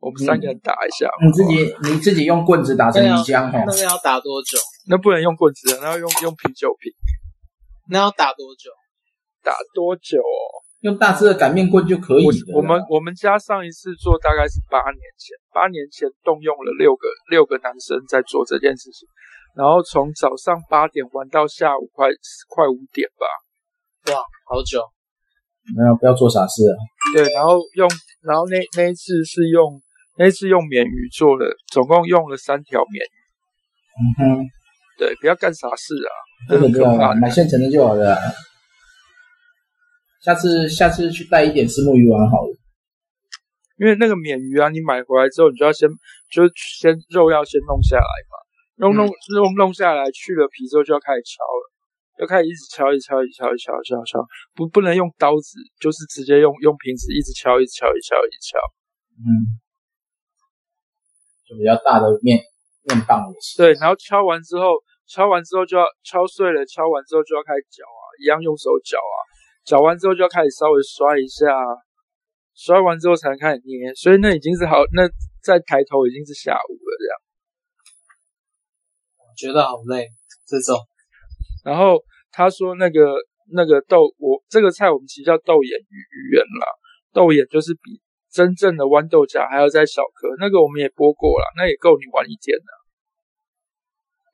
[0.00, 1.08] 我们三个人打一下。
[1.24, 3.62] 你自己你自己用棍子打成泥浆哈。
[3.66, 4.58] 那个要打多久？
[4.88, 6.92] 那不能用棍子，那要用用啤酒瓶。
[7.90, 8.70] 那要打多久？
[9.42, 10.62] 打多久哦？
[10.80, 12.32] 用大只的擀面棍就可以了。
[12.56, 19.06] 我们我们家上一次做大概是八年前，八年前动用了六个六个男生在做这件事情，
[19.54, 22.08] 然后从早上八点玩到下午快
[22.48, 23.26] 快五点吧。
[24.08, 24.80] 哇，好久！
[25.76, 26.74] 没有，不要做傻事啊。
[27.14, 27.88] 对，然后用，
[28.22, 29.80] 然后那那一次是用
[30.16, 33.18] 那一次用鲶鱼做的，总共用了三条鲶鱼。
[34.00, 34.46] 嗯哼，
[34.98, 36.10] 对，不要干傻事啊！
[36.48, 38.16] 这个就很可怕，买现成的就好了。
[40.24, 42.56] 下次下次去带一点石目鱼丸好了。
[43.78, 45.88] 因为那个鲶鱼啊，你买回来之后，你就要先
[46.30, 48.36] 就先肉要先弄下来嘛，
[48.76, 51.69] 弄弄弄弄下来，去了皮之后就要开始敲了，
[52.20, 54.20] 要开始一直敲，一直敲，一直敲，一直敲，敲，敲，
[54.52, 58.60] 不不能用刀子，就是直接用用瓶子一直敲，一直敲，一直敲，一直敲。
[59.24, 59.56] 嗯，
[61.48, 62.36] 就比较大的面
[62.84, 63.64] 面棒也行。
[63.64, 64.76] 对，然后敲完之后，
[65.08, 69.16] 敲完之后就要敲碎了，敲完之后就要开始搅啊，一样用手搅啊。
[69.64, 71.48] 搅完之后就要开始稍微刷一下，
[72.52, 75.08] 刷完之后才能开始捏，所以那已经是好，那
[75.40, 77.16] 再抬头已经是下午了这样。
[79.24, 80.04] 我觉得好累，
[80.44, 80.76] 这种。
[81.64, 83.14] 然后他说那个
[83.52, 86.66] 那个豆，我这个菜我们其实叫豆眼鱼鱼圆啦，
[87.12, 92.70] 豆眼就是比真正的豌豆荚还要再小颗，那个我们也剥过了，那也够你玩一天了。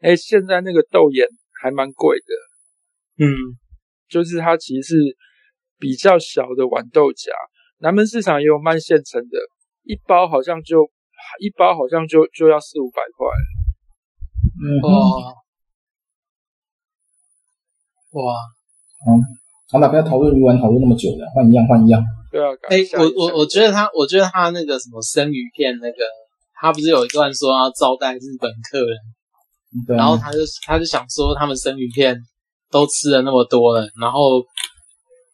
[0.02, 1.26] 哎，现在那个豆眼
[1.62, 3.58] 还蛮贵的，嗯。
[4.08, 4.94] 就是它其实是
[5.80, 7.32] 比较小的豌豆荚，
[7.80, 9.36] 南门市场也有卖现成的，
[9.82, 10.88] 一包好像就
[11.40, 13.26] 一包好像就就要四五百块。
[14.62, 15.34] 嗯哇
[18.22, 18.34] 哇，
[19.06, 19.20] 嗯，
[19.70, 22.02] 好了，不要讨论鱼丸，讨论那么久了，换一样，换一样。
[22.30, 25.98] 对啊，哎、欸，我我我觉得他，我觉得他那个什么生鱼片，那个
[26.60, 28.98] 他不是有一段说要招待日本客人，
[29.86, 32.20] 对啊、然后他就他就想说他们生鱼片。
[32.68, 34.44] 都吃了那么多了，然后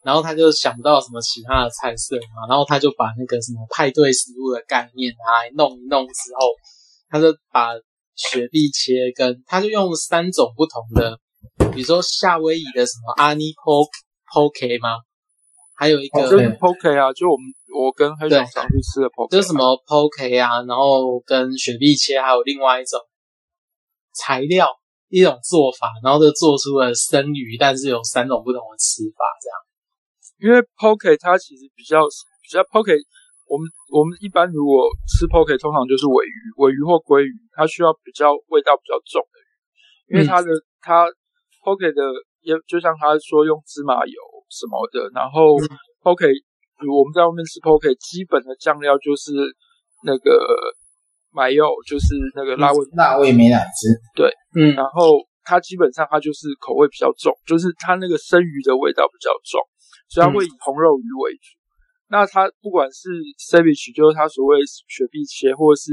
[0.03, 6.47] 然后他就想不到什么其他的菜色嘛，然后他就把那个什么派对食物的概念拿来弄一弄之后，
[7.09, 7.73] 他就把
[8.15, 11.19] 雪碧切跟，他就用三种不同的，
[11.73, 13.89] 比如说夏威夷的什么阿尼 poke
[14.31, 14.97] poke 吗？
[15.75, 22.99] 还有一个、哦、就是 poke 啊，就我们我跟黑熊常去吃的 poke，就是什么 poke 啊，然后跟雪碧切，还有另外一种
[24.13, 24.69] 材料
[25.09, 29.55] 一种做法，然后就做出了生鱼，但是有三种不同的吃法这样。
[30.37, 32.93] 因为 poke 它其实比较比较 poke，
[33.49, 39.49] 我们我们一般如果吃 poke，通常就是尾鱼、尾鱼或鲑鱼，它需要比较味道比较重的鱼，
[40.13, 41.09] 因为它的、嗯、它
[41.63, 42.01] poke 的
[42.43, 44.19] 也就像他说用芝麻油
[44.51, 45.55] 什么的，然后
[46.03, 46.27] poke，
[46.83, 49.31] 如我们在外面吃 poke，基本的酱料就是
[50.03, 50.43] 那个
[51.31, 59.63] 麻油，就是那个辣味辣味美乃滋，对，嗯，然后它基本上它就是口味比较重，就是它那个生鱼的味道比较重。
[60.09, 61.65] 所以它会以红肉鱼为主，嗯、
[62.13, 63.09] 那它不管是
[63.49, 65.89] Savage，就是它所谓雪碧切，或者是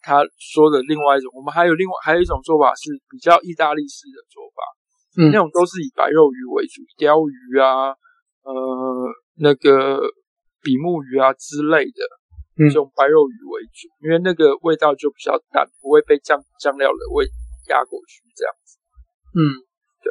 [0.00, 4.64] 他说的另外一种，我们还有另外还有一种做法是比较意大利式的做法，
[5.16, 7.90] 嗯，那种都是以白肉鱼为主，鲷鱼啊，
[8.42, 8.54] 呃，
[9.36, 10.00] 那个
[10.62, 12.00] 比目鱼啊之类的，
[12.58, 17.26] 嗯，这种白肉鱼为主，因为那个味道就比较淡，不会被酱酱料的味
[17.68, 18.78] 压过去，这样子，
[19.34, 19.66] 嗯。
[20.02, 20.10] 对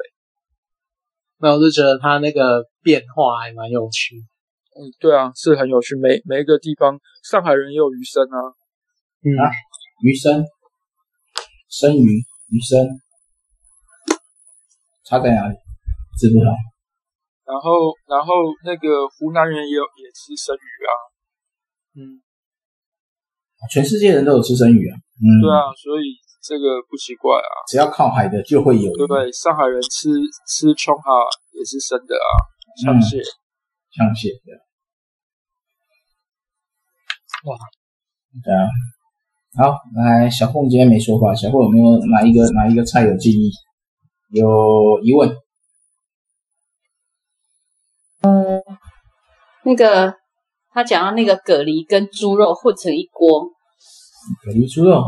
[1.42, 4.18] 那我就觉得它那个变化还蛮有趣。
[4.76, 5.96] 嗯，对啊，是很有趣。
[5.96, 8.38] 每每一个地方，上海人也有鱼生啊。
[9.24, 9.50] 嗯啊，
[10.04, 10.46] 鱼生，
[11.70, 12.06] 生鱼，
[12.52, 12.88] 鱼生，
[15.10, 15.56] 差在哪里？
[16.22, 16.54] 知不知道？
[17.50, 20.92] 然后，然后那个湖南人也有也吃生鱼啊。
[21.98, 22.22] 嗯，
[23.72, 24.94] 全世界人都有吃生鱼啊。
[25.18, 26.22] 嗯，对啊，所以。
[26.42, 29.30] 这个不奇怪啊，只要靠海的就会有，对不对？
[29.34, 30.08] 上海人吃
[30.48, 31.12] 吃葱哈
[31.52, 32.32] 也是生的啊，
[32.82, 33.22] 枪蟹，
[33.92, 34.56] 枪蟹对。
[37.44, 37.58] 哇，
[38.42, 38.66] 对啊，
[39.62, 43.52] 好，来小凤今天没说话，小凤有没有哪一个哪一个菜有记忆？
[44.30, 45.30] 有疑问？
[48.22, 48.62] 嗯，
[49.64, 50.14] 那个
[50.72, 53.46] 他讲到那个蛤蜊跟猪肉混成一锅，
[54.46, 55.02] 蛤蜊猪肉。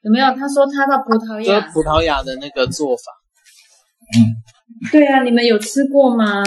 [0.00, 0.26] 有没有？
[0.34, 3.02] 他说他到葡萄牙，葡萄牙的那个做法。
[4.16, 6.42] 嗯，对啊，你们有吃过吗？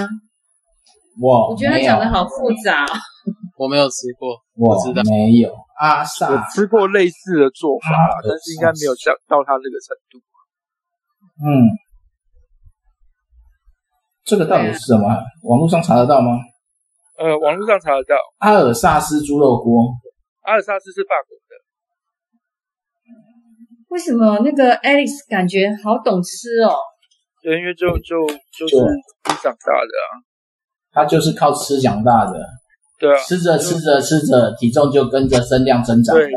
[1.21, 2.85] 我我觉得他讲的好复杂。
[3.57, 5.53] 我没有吃过， 我知道没有。
[5.77, 7.89] 阿萨，我吃过类似的做法，
[8.23, 10.17] 但是应该没有像到他这个程度。
[11.43, 11.49] 嗯，
[14.23, 15.07] 这个到底是什么？
[15.43, 16.37] 网络上查得到吗？
[17.17, 18.15] 呃，网络上查得到。
[18.39, 19.89] 阿尔萨斯猪肉锅。
[20.41, 21.41] 阿尔萨斯是法国的。
[23.89, 26.73] 为什么那个 Alex 感觉好懂吃哦？
[27.43, 28.25] 对，因为就就
[28.55, 28.75] 就是
[29.41, 30.21] 长大的啊，
[30.91, 32.39] 他就是靠吃长大的。
[32.97, 36.21] 对啊，吃着吃着吃着，体重就跟着身量增长了。
[36.21, 36.31] 对，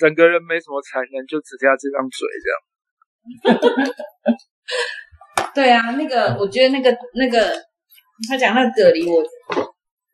[0.00, 2.56] 整个人没什么才能，就只剩下这张嘴这样。
[5.54, 7.52] 对啊，那个我觉得那个那个
[8.28, 9.22] 他讲那个蛤蜊，我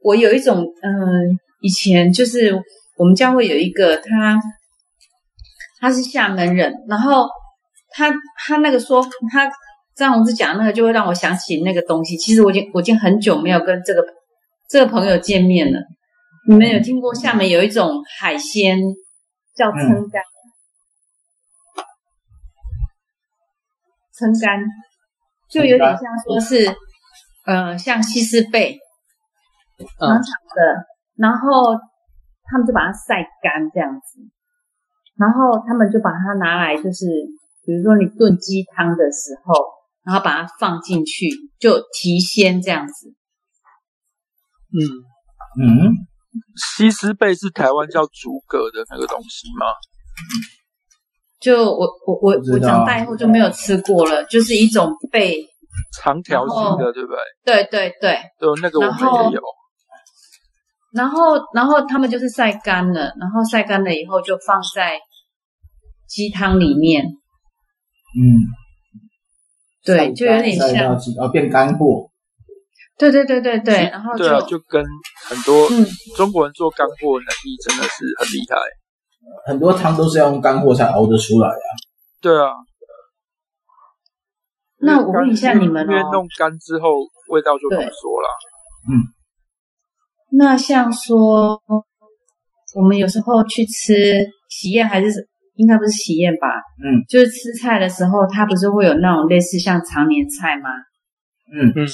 [0.02, 2.54] 我有一种嗯、以前就是
[2.96, 4.38] 我们教会有一个他。
[5.84, 7.26] 他是厦门人，然后
[7.90, 9.50] 他他那个说他
[9.96, 12.16] 张宏志讲那个，就会让我想起那个东西。
[12.16, 14.00] 其实我已经我已经很久没有跟这个
[14.70, 15.80] 这个朋友见面了。
[16.48, 18.78] 你们有听过厦门有一种海鲜
[19.56, 20.22] 叫撑竿？
[24.22, 24.60] 撑杆
[25.50, 26.72] 就有点像说是
[27.44, 28.78] 呃像西施贝
[29.98, 31.74] 长长的，然后
[32.44, 34.20] 他们就把它晒干这样子。
[35.18, 37.06] 然后他们就把它拿来，就是
[37.64, 39.54] 比如说你炖鸡汤的时候，
[40.04, 41.28] 然后把它放进去，
[41.60, 43.14] 就提鲜这样子。
[44.72, 44.80] 嗯
[45.60, 45.92] 嗯，
[46.56, 49.66] 西施贝是台湾叫竹蛤的那个东西吗？
[51.42, 55.36] 就我我我我长大以后就没有吃过了，就是一种被，
[55.98, 57.18] 长条形的，对不对？
[57.44, 59.42] 对对对，对，那个我们也有。
[60.94, 65.00] 然后，然后他们就是晒干了，然后晒干了以后就放在
[66.06, 67.04] 鸡汤里面。
[67.04, 68.44] 嗯，
[69.84, 72.08] 对，就有点像哦，变干货。
[72.98, 74.84] 对对对对对，然后就对啊，就跟
[75.24, 75.66] 很多
[76.14, 78.56] 中国人做干货能力真的是很厉害。
[79.46, 81.68] 很多汤都是要用干货才熬得出来啊。
[82.20, 82.50] 对啊。
[84.84, 86.88] 那我问一下你们哦，因为弄干之后
[87.30, 88.28] 味道就浓缩了。
[88.88, 88.90] 嗯。
[90.32, 91.60] 那像说，
[92.74, 94.18] 我们有时候去吃
[94.48, 96.48] 喜宴，还是应该不是喜宴吧？
[96.82, 100.70] 嗯，就是吃菜的时候，它不是会有那种类似像常年菜吗？
[101.54, 101.86] 嗯嗯，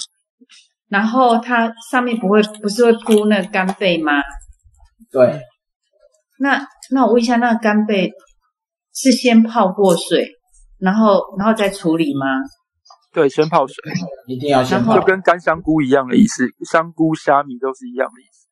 [0.89, 4.13] 然后它上面不会不是会铺那个干贝吗？
[5.11, 5.43] 对。
[6.39, 8.13] 那那我问一下，那个干贝
[8.95, 10.29] 是先泡过水，
[10.79, 12.27] 然后然后再处理吗？
[13.13, 13.75] 对，先泡水，
[14.27, 18.47] 一定要先泡，就跟干香菇一样的意思，香菇、虾米都是一样的意思。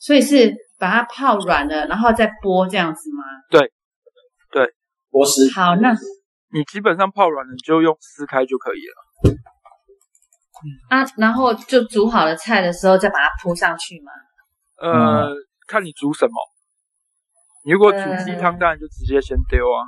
[0.00, 3.24] 所以是把它泡软了，然后再剥这样子吗？
[3.50, 3.72] 对，
[4.52, 4.74] 对，
[5.10, 5.52] 剥丝。
[5.54, 5.94] 好，那
[6.52, 9.34] 你基本上泡软了，你就用撕开就可以了。
[10.62, 14.10] 嗯啊，然后就煮好了菜的时候再把它铺上去吗？
[14.80, 15.34] 呃，嗯、
[15.66, 16.32] 看你煮什么。
[17.66, 19.82] 你如果煮鸡汤，当然就直接先丢啊。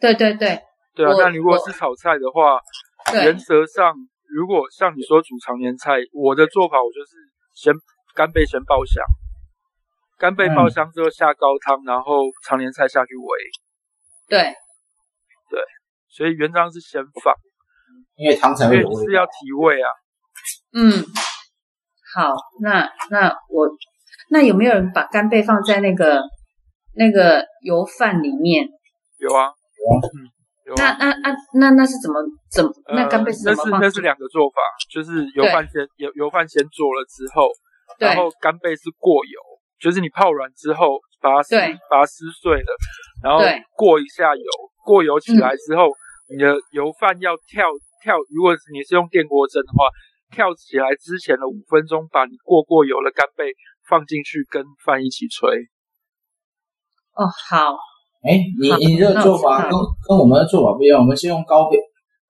[0.00, 0.58] 对对对。
[0.94, 2.58] 对啊，那如果是炒菜的话，
[3.22, 3.94] 原则上，
[4.34, 7.16] 如果像你说煮常年菜，我的做法我就是
[7.54, 7.74] 先
[8.14, 9.04] 干贝先爆香，
[10.18, 13.28] 干贝爆香之后下高汤，然后常年菜下去煨。
[14.26, 14.40] 对。
[15.50, 15.60] 对，
[16.08, 17.34] 所以原则上是先放，
[18.16, 19.88] 因为汤才会是要提味啊。
[20.72, 21.04] 嗯，
[22.14, 23.68] 好，那那我
[24.30, 26.22] 那有没有人把干贝放在那个
[26.94, 28.66] 那个油饭里面？
[29.18, 30.16] 有啊，有啊，嗯，
[30.66, 30.96] 有啊。
[30.98, 32.20] 那那那那那是怎么
[32.50, 32.72] 怎么？
[32.94, 33.64] 那干贝是怎么放？
[33.64, 34.56] 呃，那是那是两个做法，
[34.90, 37.48] 就是油饭先油油饭先做了之后，
[37.98, 39.40] 然后干贝是过油，
[39.80, 41.56] 就是你泡软之后把它撕
[41.90, 42.76] 把它撕碎了，
[43.22, 43.40] 然后
[43.76, 44.44] 过一下油，
[44.84, 45.88] 过油起来之后，
[46.30, 47.64] 嗯，你的油饭要跳
[48.02, 49.88] 跳，如果你是用电锅蒸的话。
[50.30, 53.54] 跳起来之前的五分钟，把你过过油的干贝
[53.88, 55.48] 放进去，跟饭一起炊。
[57.18, 57.76] 哦，好。
[58.22, 59.72] 哎，你你这个做法跟
[60.06, 61.00] 跟我们的做法不一样。
[61.00, 61.76] 我们先用高贝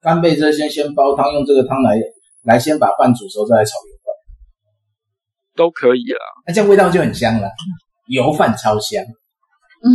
[0.00, 1.96] 干贝这些先煲汤，用这个汤来
[2.44, 4.08] 来先把饭煮熟，再来炒油饭。
[5.54, 6.20] 都可以啦。
[6.46, 7.48] 那这样味道就很香了，
[8.06, 9.04] 油饭超香。
[9.84, 9.90] 嗯，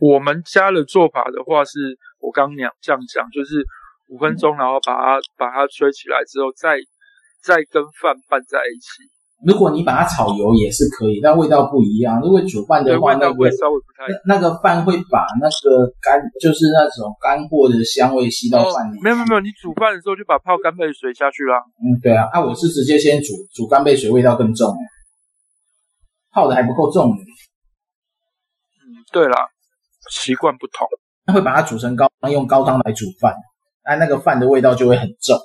[0.00, 3.64] 我们家的做法的话，是我刚刚这样讲，就是
[4.10, 6.76] 五分钟，然后把它把它吹起来之后再。
[7.44, 9.04] 再跟饭拌在一起。
[9.44, 12.20] 如果你把它炒油也是可以，但味道不一样。
[12.20, 13.34] 如果煮饭的话，那个
[14.26, 19.00] 那个饭会把那个干，就是那种干货的香味吸到饭里。
[19.02, 21.62] 没有没有没有，你煮饭的时候就把泡干贝水下去啦。
[21.82, 24.74] 嗯，对啊，啊，我是直接先煮，煮干贝水味道更重，
[26.32, 27.10] 泡的还不够重。
[27.10, 27.16] 嗯，
[29.12, 29.36] 对啦，
[30.10, 30.88] 习惯不同，
[31.34, 33.34] 会把它煮成高汤，用高汤来煮饭，
[33.84, 35.38] 那那个饭的味道就会很重。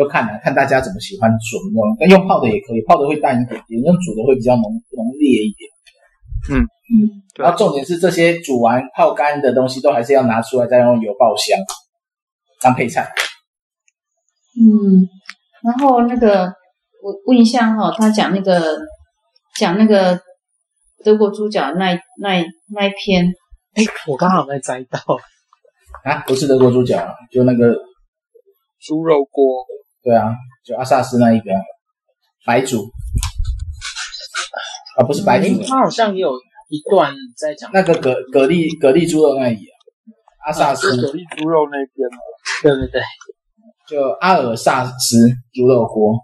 [0.00, 4.64] 就看了看大家怎么喜欢煮那种，但用泡的也可以，泡的会淡一点点，用煮的会比较浓
[4.96, 5.68] 浓烈一点。
[6.48, 11.58] 嗯嗯，然后重点是这些煮完泡干的东西都还是要拿出来再用油爆香
[12.62, 13.12] 当配菜。
[14.56, 15.04] 嗯，
[15.62, 16.46] 然后那个
[17.02, 18.78] 我问一下哈，他讲那个
[19.58, 20.18] 讲那个
[21.04, 22.42] 德国猪脚那那
[22.74, 23.26] 那一篇，
[23.74, 24.98] 哎，我刚好在摘到
[26.04, 27.74] 啊，不是德国猪脚，就那个
[28.80, 29.66] 猪肉锅。
[30.02, 30.34] 对啊，
[30.64, 31.50] 就阿萨斯那一个
[32.46, 32.90] 白煮
[34.96, 36.32] 啊，不是白煮，他好像也有
[36.70, 37.70] 一段在讲。
[37.72, 39.76] 那个蛤蛤蜊蛤蜊猪肉那里啊，
[40.46, 40.90] 阿萨斯。
[40.90, 42.18] 蛤蜊猪肉那边哦，
[42.62, 43.02] 对对对，
[43.86, 46.18] 就阿尔萨斯猪肉锅。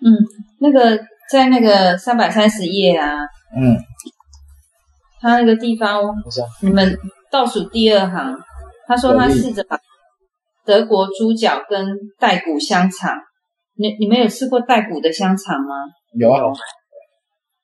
[0.00, 0.08] 嗯，
[0.60, 0.98] 那个
[1.30, 3.18] 在那个三百三十页啊，
[3.60, 3.76] 嗯，
[5.20, 6.00] 他那个地方，
[6.62, 6.98] 你们
[7.30, 8.38] 倒数第二行，
[8.86, 9.78] 他说他试着把。
[10.66, 11.86] 德国猪脚跟
[12.18, 13.14] 带骨香肠，
[13.76, 15.74] 你你们有吃过带骨的香肠吗？
[16.18, 16.52] 有啊。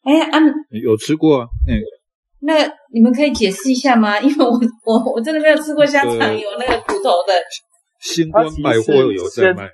[0.05, 0.39] 哎啊，
[0.83, 1.47] 有吃过啊。
[1.69, 1.77] 嗯。
[2.45, 2.55] 那
[2.93, 4.19] 你们可以解释一下吗？
[4.23, 4.53] 因为我
[4.85, 7.35] 我我真的没有吃过香肠有那个骨头的。
[8.01, 9.69] 新光百货有在卖。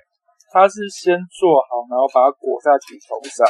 [0.51, 3.47] 它是先做好，然后把它裹在骨头上。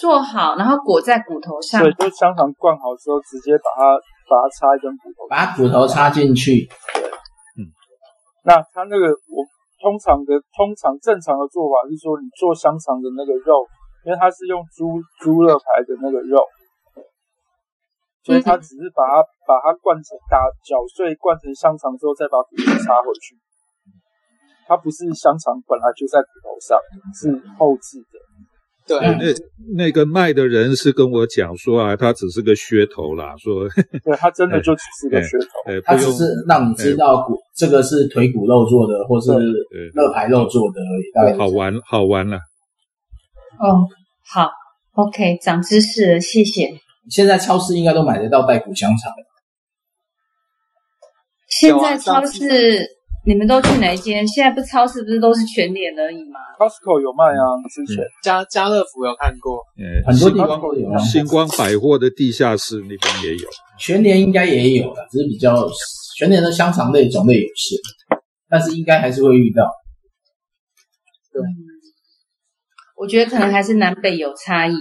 [0.00, 1.82] 做好，然后裹在骨头上。
[1.82, 3.96] 对，就香肠灌好之后，直接把它
[4.28, 6.68] 把它插一根骨头，把骨头插进去。
[6.94, 7.09] 对。
[8.50, 9.46] 那他那个，我
[9.78, 13.62] 通常的通常正常的做法是说，你做香肠的那个肉，
[14.02, 16.42] 因为它是用猪猪肋排的那个肉，
[18.24, 23.38] 所以他只是把它把它灌成打搅碎，灌成香肠之后，再把骨头插回去。
[24.66, 26.74] 它不是香肠本来就在骨头上，
[27.14, 28.18] 是后置的。
[28.98, 33.68] 对，那那个卖的人是跟我讲说啊，他只是个噱头啦，说，
[34.02, 42.38] 对，他真的就只是个噱头，他只是让你知道骨这个是腿骨肉做的，或是肋排肉做的而已，大概好玩好玩了。
[43.60, 43.86] 哦，
[44.26, 44.50] 好
[44.94, 46.68] ，OK，长知识了，谢谢。
[47.08, 49.12] 现在超市应该都买得到带骨香肠。
[51.48, 52.99] 现在超市。
[53.22, 54.26] 你们都去哪一间？
[54.26, 60.98] 现在不超市不是都是全联而已吗？Costco 有卖啊，之前家家乐福有看过，嗯，很多地方都有。
[60.98, 63.48] 星光百货的地下室那边也有，
[63.78, 65.68] 全联应该也有的，只是比较
[66.16, 67.78] 全联的香肠类种类有限，
[68.48, 69.64] 但是应该还是会遇到。
[71.32, 71.42] 对，
[72.96, 74.74] 我觉得可能还是南北有差异，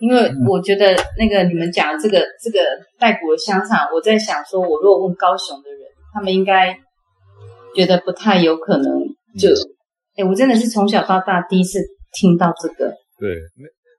[0.00, 2.58] 因为我觉得那个你们讲的这个这个
[2.98, 5.80] 带骨的香肠，我在想说，我如果问高雄的人，
[6.12, 6.76] 他们应该
[7.76, 8.84] 觉得不太有可能
[9.38, 9.50] 就，
[10.16, 11.78] 哎、嗯，我真的是从小到大第一次
[12.18, 12.90] 听到这个。
[13.20, 13.36] 对，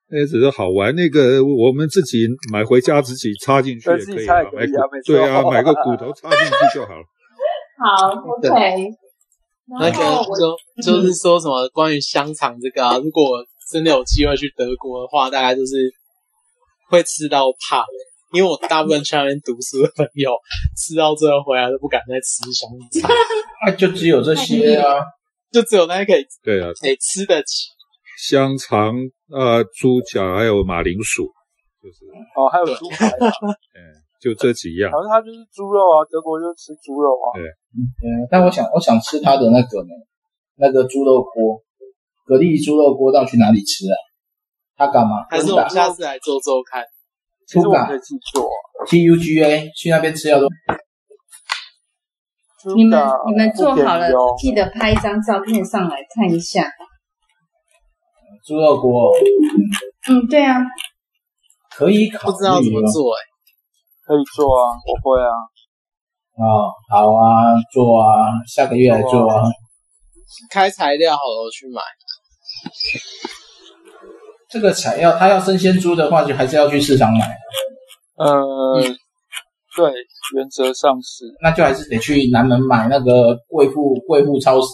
[0.10, 4.74] 那那只是好玩，那个我们自己买回家自己插进去也可以啊，买骨
[5.06, 7.04] 对啊，买个骨头插进去就好了。
[7.78, 8.90] 好，OK。
[9.80, 15.92] 那个就就是说什么关于香肠这个啊， 如果真的有机会去德国的话，大概就是
[16.90, 17.94] 会吃到怕的，
[18.34, 20.32] 因为我大部分去那边读书的朋友
[20.76, 22.70] 吃到最后回来都不敢再吃香
[23.02, 23.10] 肠。
[23.66, 25.00] 啊，就只有这些啊，
[25.52, 27.70] 就只有那些可以对啊，可以吃得起
[28.18, 28.96] 香肠
[29.32, 31.26] 啊，猪脚还有马铃薯，
[31.82, 32.06] 就是
[32.36, 33.32] 哦，还有猪排啊，
[33.76, 34.04] 嗯。
[34.20, 37.38] 就这几样，反正它就是猪肉啊，德国就吃猪肉啊。
[37.38, 37.46] 对，
[37.78, 39.94] 嗯，但我想，我想吃它的那个呢，
[40.58, 41.62] 那个猪肉锅，
[42.26, 43.96] 蛤蜊猪肉锅，到底去哪里吃啊？
[44.76, 45.22] 他干嘛？
[45.30, 46.84] 还是我们下次来做做看？
[47.48, 48.48] 其实我可以自己做
[48.88, 50.50] ，T U G A，去那边吃要多。
[52.76, 56.70] 你们你们做好了，记得拍一张照片上来看一下。
[58.45, 59.12] 猪肉锅，
[60.10, 60.58] 嗯，对啊，
[61.76, 63.20] 可以考虑，不知道怎么做哎。
[64.06, 65.32] 可以做啊，我会啊。
[66.36, 69.43] 哦，好啊，做啊，下个月来做啊。
[70.52, 71.82] 开材料好了，我去买。
[74.50, 77.26] 这个材料，他要生鲜猪的话，就还是要去市场买。
[78.18, 78.32] 呃，
[78.78, 78.84] 嗯、
[79.76, 79.91] 对，
[80.36, 81.26] 原则上是。
[81.41, 84.68] 那就还是得去南门买那个贵妇贵妇超市、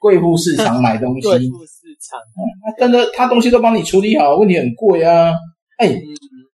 [0.00, 1.28] 贵妇市场买东西。
[1.28, 2.18] 贵妇市场。
[2.36, 2.42] 嗯，
[2.78, 5.32] 真的，他东西都帮你处理好，问题很贵啊。
[5.78, 5.88] 哎。
[5.88, 6.00] 嗯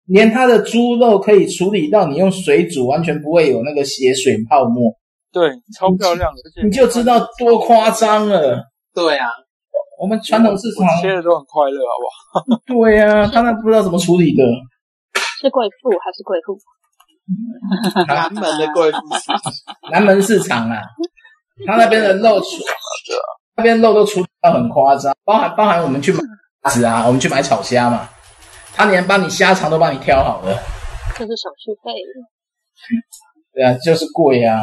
[0.07, 4.89] 连它的猪肉可以处理到你用水煮，完全不会有那个血水泡沫。
[5.33, 8.63] 对，超漂亮的，你就知道多夸张了。
[8.95, 9.27] 对啊，
[9.99, 12.05] 我们传统市场切的都很快乐，好不
[12.53, 12.61] 好？
[12.67, 14.43] 对啊，他那不知道怎么处理的。
[15.41, 16.57] 是贵妇还是贵妇？
[18.07, 18.97] 南门的贵妇，
[19.91, 20.81] 南门市场啊，
[21.65, 22.47] 他那边的肉处，
[23.55, 26.19] 那边肉都处理到很夸张，包含包含我们去买
[26.71, 28.07] 子啊，我们去买炒虾嘛。
[28.73, 30.55] 他连帮你虾肠都帮你挑好了，
[31.15, 31.91] 这是手续费。
[33.53, 34.61] 对啊，就是贵啊。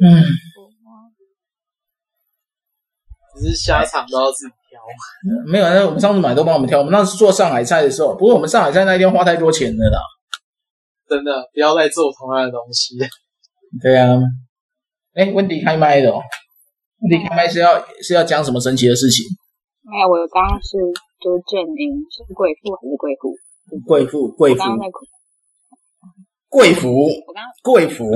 [0.00, 0.22] 嗯，
[3.38, 4.80] 只是虾肠都要自己挑。
[5.46, 6.78] 没有，那我们上次买都帮我们挑。
[6.78, 10.00] 我们那次做上海菜的时候，不过我们上海菜那一天花太多钱了啦。
[11.08, 12.96] 真的，不要再做同样的东西。
[13.82, 14.18] 对啊。
[15.14, 16.20] 哎，温迪开麦的哦。
[17.00, 19.24] 温迪开麦是要是要讲什么神奇的事情？
[19.82, 20.76] 没有，我刚刚是。
[21.20, 23.34] 就是证明是贵妇还是贵妇？
[23.84, 24.62] 贵妇，贵妇。
[26.48, 26.88] 贵妇，
[27.26, 28.06] 我刚贵妇。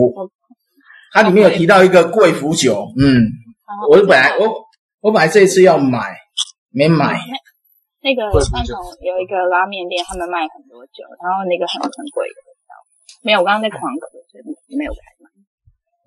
[1.12, 3.26] 它里面有提到一个贵妇酒，嗯，
[3.90, 4.46] 我本来我
[5.02, 5.98] 我本来这一次要买，
[6.70, 7.18] 没买。
[8.02, 12.38] 那个三重有一个拉面店，他们卖很多酒，然后那个很很贵的，
[13.22, 15.26] 没有，我刚刚在狂咳，所以没有开麦。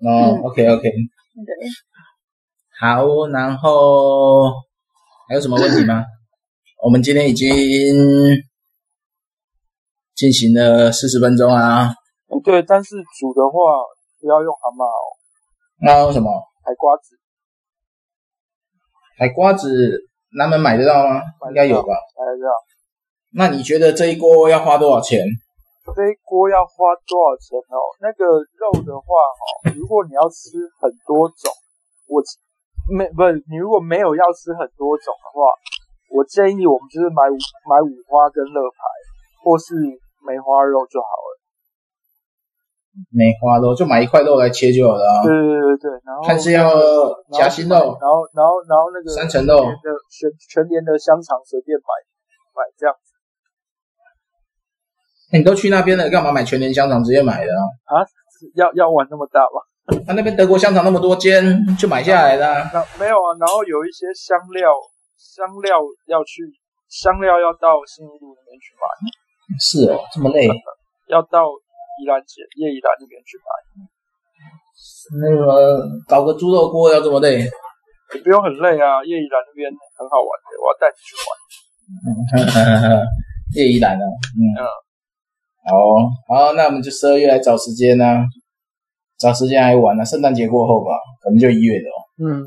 [0.08, 0.82] 哦，OK OK。
[0.88, 1.52] 对。
[2.80, 4.50] 好，然后
[5.28, 6.02] 还有什么问题吗？
[6.82, 7.52] 我们今天已经
[10.14, 11.92] 进行了四十分钟啊。
[12.42, 13.58] 对，但是煮的话
[14.20, 15.04] 不要用蛤蟆哦。
[15.80, 16.30] 那用什么？
[16.64, 17.18] 海瓜子。
[19.18, 19.68] 海瓜子，
[20.36, 21.20] 南门买得到吗？
[21.48, 21.92] 应该有吧。
[22.18, 22.48] 买得到。
[23.32, 25.24] 那你觉得这一锅要花多少钱？
[25.94, 27.78] 这一锅要花多少钱哦？
[28.00, 29.06] 那个肉的话，
[29.64, 31.52] 哈，如果你要吃很多种，
[32.08, 32.22] 我
[32.92, 35.52] 没不是你如果没有要吃很多种的话。
[36.06, 37.34] 我建议我们就是买五
[37.66, 38.78] 买五花跟肋排，
[39.42, 39.74] 或是
[40.22, 41.34] 梅花肉就好了。
[43.10, 45.22] 梅花肉就买一块肉来切就好了啊。
[45.22, 46.70] 对对对对，然后看是要
[47.32, 51.90] 夹心肉，然后然后然后那个三层肉的全全年的香肠随便买
[52.54, 53.12] 买这样子。
[55.32, 58.00] 你都去那边了，干嘛买全年香肠直接买的啊？
[58.00, 58.06] 啊，
[58.54, 59.60] 要要玩那么大吗？
[60.06, 61.42] 他、那边德国香肠那么多间，
[61.76, 62.70] 就买下来的、啊。
[62.72, 64.70] 那没有啊，然后有一些香料。
[65.18, 65.76] 香料
[66.06, 66.44] 要去，
[66.88, 68.84] 香料要到新一路那边去买。
[69.58, 70.48] 是哦，这么累。
[71.08, 71.48] 要到
[71.98, 73.48] 宜兰姐叶宜兰那边去买。
[75.20, 77.40] 那个搞个猪肉锅要这么累？
[78.14, 81.28] 也不用很累啊，叶宜兰那边很好玩的，我要带你去玩。
[83.54, 84.04] 叶宜兰啊，
[84.36, 84.62] 嗯，嗯
[85.66, 85.72] 好，
[86.28, 88.24] 好，那我们就十二月来找时间呢、啊，
[89.18, 90.90] 找时间来玩了、啊，圣诞节过后吧，
[91.22, 91.90] 可能就一月了。
[92.24, 92.46] 嗯。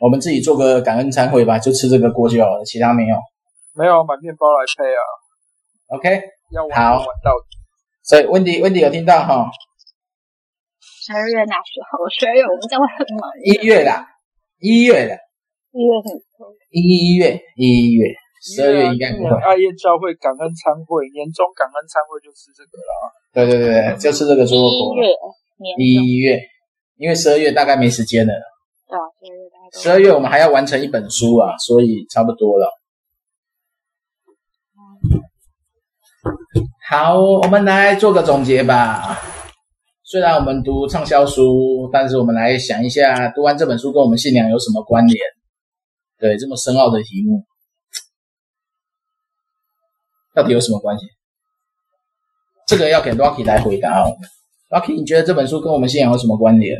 [0.00, 3.16] 我们自己做个感恩餐会吧，就吃这个锅就好了，其他没有。
[3.74, 5.00] 没有买面包来配啊。
[5.96, 7.61] OK，要玩好玩到底。
[8.02, 9.50] 所以温迪，温迪有听到哈？
[10.80, 13.30] 十二月那时候，十二月我们将会很忙。
[13.42, 14.06] 一月啦，
[14.58, 15.16] 一月啦，
[15.72, 16.20] 一月很
[16.70, 18.06] 一月一月
[18.42, 19.30] 十二月应该不会。
[19.42, 22.90] 爱宴教会感恩餐会，年终感恩餐会就是这个了。
[23.32, 24.94] 对对对，就是这个猪肉锅。
[25.78, 26.40] 一月，
[26.96, 28.32] 因为十二月大概没时间了。
[28.88, 29.82] 对啊，十二月大概。
[29.82, 32.66] 十二月我们还要完成一本书啊，所以差不多了。
[36.88, 39.18] 好，我们来做个总结吧。
[40.04, 45.18] 虽然我们读畅销书，但是我们来想一下，读完这本书跟我们信仰有什么关联？
[46.18, 47.44] 对，这么深奥的题目，
[50.34, 51.06] 到底有什么关系？
[52.66, 54.14] 这个要给 Rocky 来回答哦。
[54.70, 56.76] Rocky，你觉得这本书跟我们信仰有什么关联？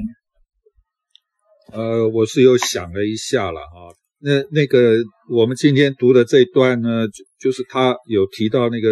[1.72, 3.94] 呃，我是有想了一下了哈。
[4.20, 8.90] 那那个我们今天读的这一段呢，就就是他有提到那个，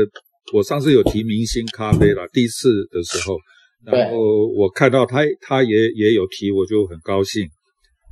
[0.53, 3.37] 我上次有提明星咖啡啦，第一次的时候。
[3.83, 7.49] 然后我看到他，他也也有提，我就很高兴。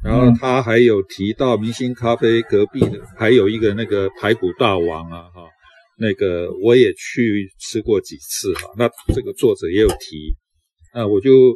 [0.03, 5.43] 然后他还有提到明星咖啡隔壁的还有一个那个排骨大王啊，哈，
[5.99, 8.71] 那个我也去吃过几次哈。
[8.79, 10.35] 那这个作者也有提，
[10.95, 11.55] 啊我就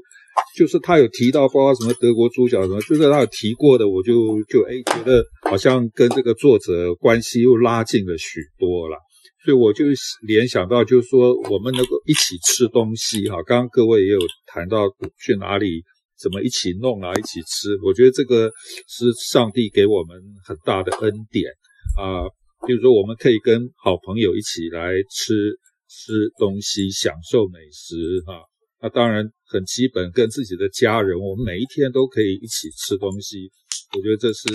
[0.58, 8.98] 就是他有提到，包括什么德国猪脚什么，就是他有提过的，我就就哎觉得好像跟这个作者关系又拉近了许多了。
[9.44, 9.84] 所以我就
[10.26, 13.42] 联想到，就是说我们能够一起吃东西哈。
[13.44, 14.86] 刚刚各位也有谈到
[15.18, 15.82] 去哪里
[16.18, 17.76] 怎么一起弄啊，一起吃。
[17.84, 18.50] 我觉得这个
[18.88, 21.50] 是上帝给我们很大的恩典
[21.98, 22.22] 啊。
[22.64, 28.44] 比如说，我们可以跟好朋友一起来吃吃东西，享受美食哈。
[28.80, 33.52] 那当然很基本，跟自己的家人，我们每一天都可以一起吃东西。
[33.94, 34.48] 我觉得这是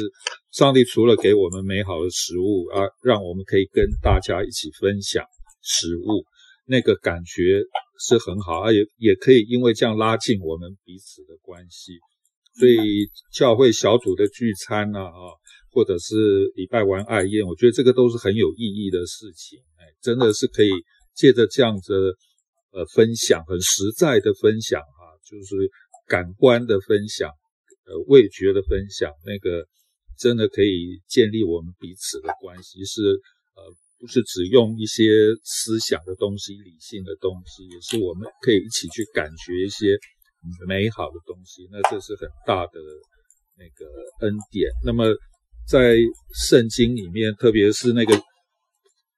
[0.52, 5.24] 上帝除了给我们美好的食物啊，让我们可以跟大家一起分享
[5.62, 6.26] 食物，
[6.66, 7.62] 那个感觉
[8.02, 12.00] 是很好，而也也可以因为这样拉近我们彼此的关系。
[12.60, 15.22] 所以教会小组的聚餐啊，啊，
[15.70, 19.60] 或者是礼拜完爱宴，我觉得这个都是很有意义的事情。
[19.78, 20.70] 哎，真的是可以
[21.14, 21.94] 借着这样子
[22.78, 25.56] 呃分享，很实在的分享啊，就是
[26.06, 27.32] 感官的分享。
[27.88, 29.66] 呃，味觉的分享，那个
[30.20, 33.02] 真的可以建立我们彼此的关系，是
[33.56, 33.64] 呃，
[33.98, 35.08] 不是只用一些
[35.46, 39.98] 思想的东西、理性的东西，也是我们可以一起去感觉一些
[40.68, 41.66] 美好的东西。
[41.72, 42.74] 那这是很大的
[43.56, 43.88] 那个
[44.28, 44.70] 恩典。
[44.84, 45.16] 那么
[45.66, 45.96] 在
[46.50, 48.14] 圣经里面，特别是那个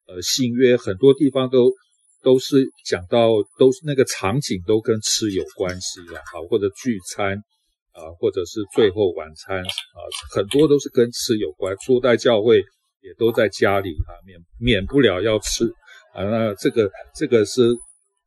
[0.05, 1.73] 呃新约，很多地方都
[2.21, 7.43] 都是讲到，都是那个场景都跟吃有关系的，好，或者聚餐。
[7.91, 9.99] 啊，或者是最后晚餐啊，
[10.31, 11.75] 很多都是跟吃有关。
[11.83, 12.63] 初代教会
[13.01, 15.65] 也都在家里啊，免免不了要吃
[16.13, 16.23] 啊。
[16.23, 17.75] 那这个这个是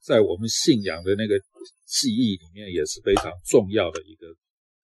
[0.03, 1.39] 在我们信仰的那个
[1.87, 4.27] 记忆里面也是非常重要的一个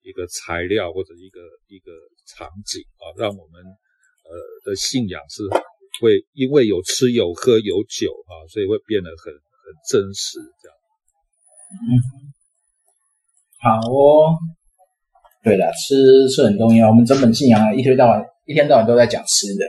[0.01, 1.93] 一个材料或者一个一个
[2.25, 4.33] 场景啊，让我们呃
[4.65, 5.43] 的信仰是
[6.01, 10.77] 会因为有吃有喝有酒啊，所以会变得很很真实这样。
[11.73, 11.87] 嗯，
[13.61, 14.39] 好哦。
[15.41, 16.89] 对了，吃是很重要。
[16.91, 19.65] 我们整本信仰一天到晚一天到晚都在讲吃的，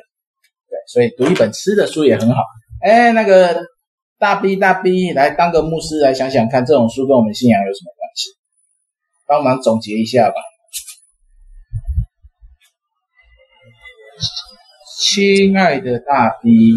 [0.68, 2.42] 对，所以读一本吃的书也很好。
[2.82, 3.64] 哎，那个
[4.18, 8.30] 大 B 大 B 来当个牧师来想想看，这种书跟我们信仰有什么关系？
[9.28, 10.36] 帮忙总结一下吧。
[15.00, 16.76] 亲爱的大 B，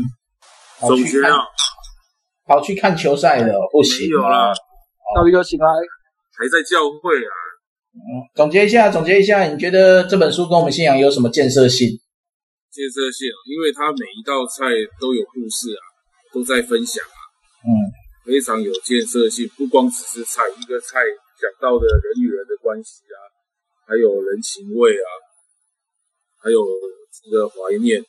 [0.78, 1.42] 总结啊，
[2.46, 4.54] 跑去看球赛了不行，没有啦，
[5.16, 5.66] 大 B 哥醒来，
[6.38, 7.34] 还在教会啊。
[7.94, 11.88] 嗯，总结一下，总结一下，你觉得这本书跟我们信仰有什么建设性？
[12.70, 14.70] 建设性，因为它每一道菜
[15.00, 15.82] 都有故事啊，
[16.32, 17.18] 都在分享啊，
[17.66, 17.70] 嗯，
[18.24, 19.50] 非常有建设性。
[19.58, 21.00] 不光只是菜，一个菜
[21.42, 23.18] 讲到的人与人的关系啊，
[23.88, 25.10] 还有人情味啊，
[26.38, 26.64] 还有
[27.12, 28.00] 这个怀念，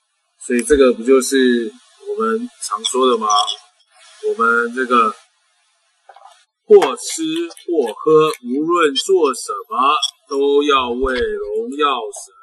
[0.45, 1.71] 所以这个不就是
[2.09, 3.27] 我们常说的吗？
[4.27, 5.13] 我们这个。
[6.65, 7.21] 或吃
[7.67, 9.93] 或喝，无论做什么，
[10.29, 12.33] 都要为荣耀神，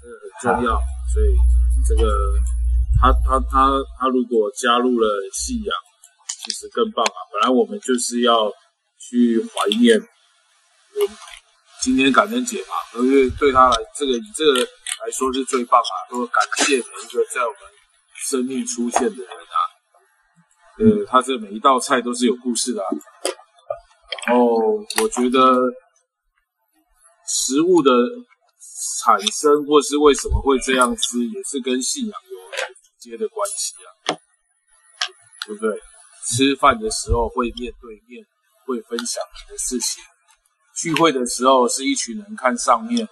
[0.00, 0.80] 这个很重要。
[1.12, 1.36] 所以
[1.86, 2.10] 这个
[2.98, 5.76] 他他他他如果加入了信仰，
[6.42, 7.18] 其实更棒啊！
[7.30, 8.50] 本来我们就是要
[8.98, 11.00] 去怀念，我
[11.82, 14.66] 今天感恩节嘛，因为对他来，这个以这个
[15.04, 15.94] 来说是最棒啊！
[16.10, 17.60] 都感谢每一个在我们
[18.14, 19.58] 生命出现的人啊。
[20.78, 22.88] 呃，他这每一道菜都是有故事的啊。
[24.26, 25.58] 然后我觉得
[27.26, 27.92] 食物的
[29.02, 32.38] 产生，或是为什么会这样吃，也是跟信仰有
[33.00, 34.16] 直接的关系啊，
[35.46, 35.80] 对不对？
[36.26, 38.24] 吃饭的时候会面对面，
[38.66, 40.02] 会分享你的事情；
[40.76, 43.08] 聚会的时候是一群人看上面，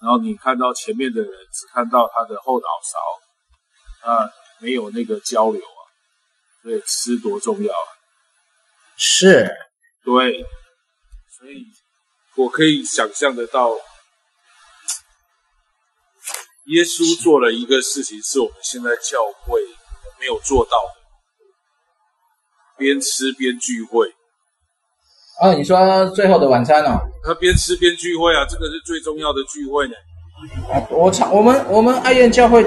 [0.00, 4.30] 然后你看到前面的人只看到他的后脑勺，啊，
[4.60, 5.80] 没有那个交流啊，
[6.62, 7.88] 所以吃多重要啊！
[8.96, 9.50] 是，
[10.04, 10.44] 对，
[11.38, 11.64] 所以
[12.36, 13.70] 我可以想象得到，
[16.66, 19.60] 耶稣做了一个事情，是我们现在教会
[20.20, 21.04] 没有做到的。
[22.76, 24.14] 边吃边聚会，
[25.40, 27.00] 哦，你说最后的晚餐哦？
[27.24, 29.94] 他边吃边聚会啊，这个是最重要的聚会呢。
[30.90, 32.64] 我操，我们我们爱宴教会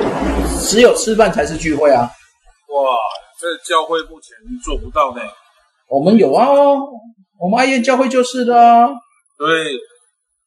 [0.60, 2.04] 只有吃饭才是聚会啊！
[2.04, 2.98] 哇，
[3.40, 5.22] 这教会目前做不到呢。
[5.88, 6.48] 我们有啊，
[7.40, 8.88] 我们爱宴教会就是的啊。
[9.38, 9.48] 对，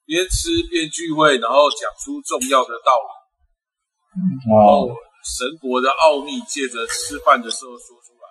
[0.05, 4.53] 边吃边聚会，然后讲出重要的道理。
[4.53, 4.91] 哦，
[5.25, 8.27] 神国的奥秘借着吃饭的时候说出来。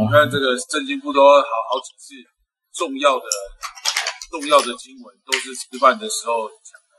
[0.00, 2.14] 你看这个圣经不多好好几次
[2.72, 3.24] 重要的
[4.30, 6.92] 重要的经文都是吃饭的时候讲的，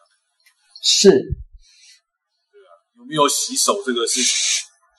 [0.83, 4.33] 是，对啊，有没有洗手这个事情？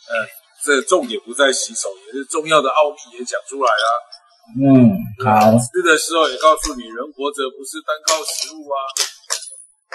[0.09, 0.27] 呃，
[0.65, 3.87] 这重点不在洗手，也是重要的奥秘也讲出来了。
[4.59, 5.53] 嗯，好。
[5.59, 8.77] 吃的时候也告诉你，人活着不是单靠食物啊。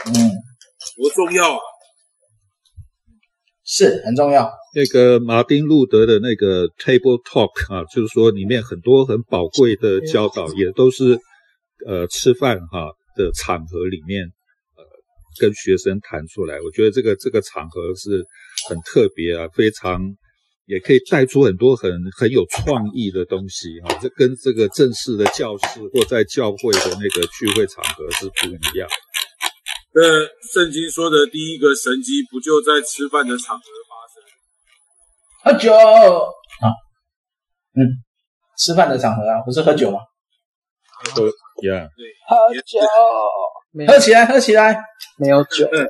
[0.06, 0.32] 嗯，
[0.96, 1.62] 多重要啊！
[3.68, 4.50] 是很重要。
[4.74, 11.20] 那个马丁路德的那个 Table Talk 啊，就是说里面很多很宝贵的教导，也都是
[11.86, 14.24] 呃吃饭哈的场合里面
[14.78, 14.84] 呃
[15.42, 16.56] 跟学生谈出来。
[16.62, 18.24] 我觉得这个这个场合是
[18.70, 20.02] 很特别啊，非常
[20.66, 24.00] 也可以带出很多很很有创意的东西哈。
[24.02, 28.88] 这跟这个正式的教室或在教会的那个聚会场合是不一样。
[30.00, 30.04] 那
[30.54, 34.22] 圣经说的第一个神迹，不就在吃饭的场合发生？
[35.44, 36.70] 喝酒啊，
[37.74, 37.82] 嗯，
[38.60, 39.98] 吃饭的场合啊，不是喝酒吗？
[41.16, 41.24] 喝
[41.64, 42.80] ，yeah，对，喝酒，
[43.92, 44.80] 喝起来，喝起来，
[45.18, 45.66] 没有酒。
[45.66, 45.90] 嗯，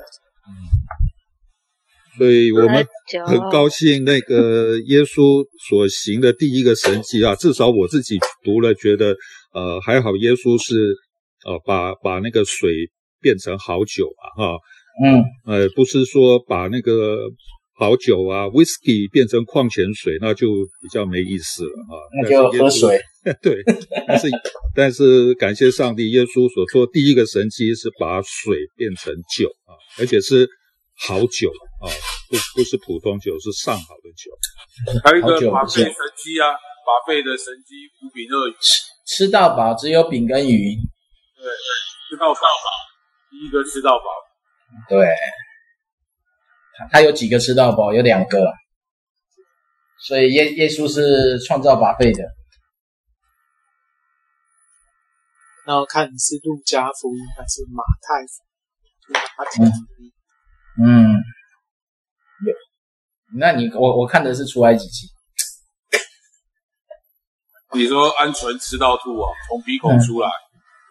[2.16, 2.86] 所以我们
[3.26, 9.14] 很高兴，那个耶稣所行的第一个神迹啊，至少我自己读了，觉得
[9.52, 10.96] 呃还好，耶稣是
[11.44, 12.70] 呃把把那个水。
[13.20, 14.58] 变成好酒啊，哈，
[15.04, 17.16] 嗯，呃，不是说把那个
[17.78, 20.48] 好酒啊，whisky 变成矿泉水，那就
[20.82, 21.96] 比较没意思了哈。
[22.22, 23.00] 那就喝水，
[23.40, 23.62] 对，
[24.06, 24.28] 但是
[24.74, 30.48] 但是感谢上帝，耶稣所做第一个神迹是把水变成酒啊，而且是
[31.06, 31.50] 好酒
[31.80, 31.86] 啊，
[32.28, 34.30] 不不是普通酒，是上好的酒。
[35.04, 40.74] 还有一个马费神迹啊，马费的神迹五饼二鱼，吃吃到饱，只有饼跟鱼。
[41.36, 41.50] 对对，
[42.10, 42.40] 吃到饱。
[43.30, 44.04] 第一个吃到饱，
[44.88, 45.06] 对，
[46.90, 47.92] 他有几个吃到饱？
[47.92, 48.52] 有两个，
[50.00, 52.24] 所以耶耶稣是创造 buffet 的。
[55.66, 59.62] 然后看你是路加福音还是马太福
[60.02, 60.12] 音？
[60.82, 61.12] 嗯，
[62.46, 62.54] 有。
[63.38, 65.06] 那你我我看的是出埃及记。
[67.74, 70.28] 你说鹌鹑吃到吐啊，从鼻孔出来。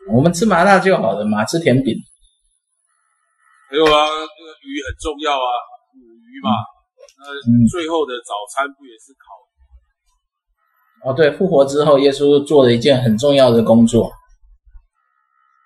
[0.08, 1.96] 嗯、我们吃麻辣就好了嘛，吃甜饼。
[3.70, 5.50] 还有啊，这个鱼很重要啊，
[5.92, 6.52] 捕鱼嘛。
[7.20, 7.24] 那
[7.70, 9.52] 最后的早餐不也是烤鱼？
[11.04, 14.14] 哦，对，复活之后，耶稣做了一件很重要的工作，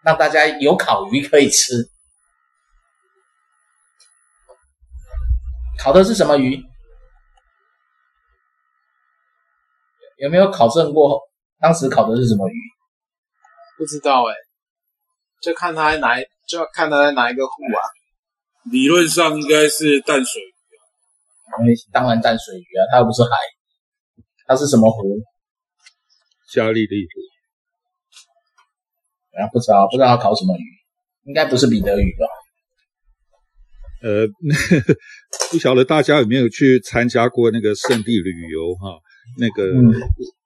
[0.04, 1.74] 让大家有烤鱼可以吃。
[5.78, 6.64] 烤的是什么鱼？
[10.18, 11.20] 有没有考证过？
[11.60, 12.54] 当时烤的是什么鱼？
[13.78, 14.34] 不知道哎，
[15.42, 16.24] 就看他在哪一。
[16.52, 17.80] 就要看它在哪一个湖啊？
[18.72, 20.52] 理论上应该是淡水鱼
[21.48, 23.30] 啊，因为当然淡水鱼啊，它又不是海，
[24.46, 25.18] 它是什么湖？
[26.54, 27.12] 加利利湖。
[29.40, 30.64] 啊，不知道，不知道要考什么鱼，
[31.24, 32.28] 应该不是彼得鱼吧？
[34.04, 34.28] 呃，
[35.52, 39.00] 不晓得大家有没有去参加过那个圣地旅游哈？
[39.40, 39.94] 那个、嗯、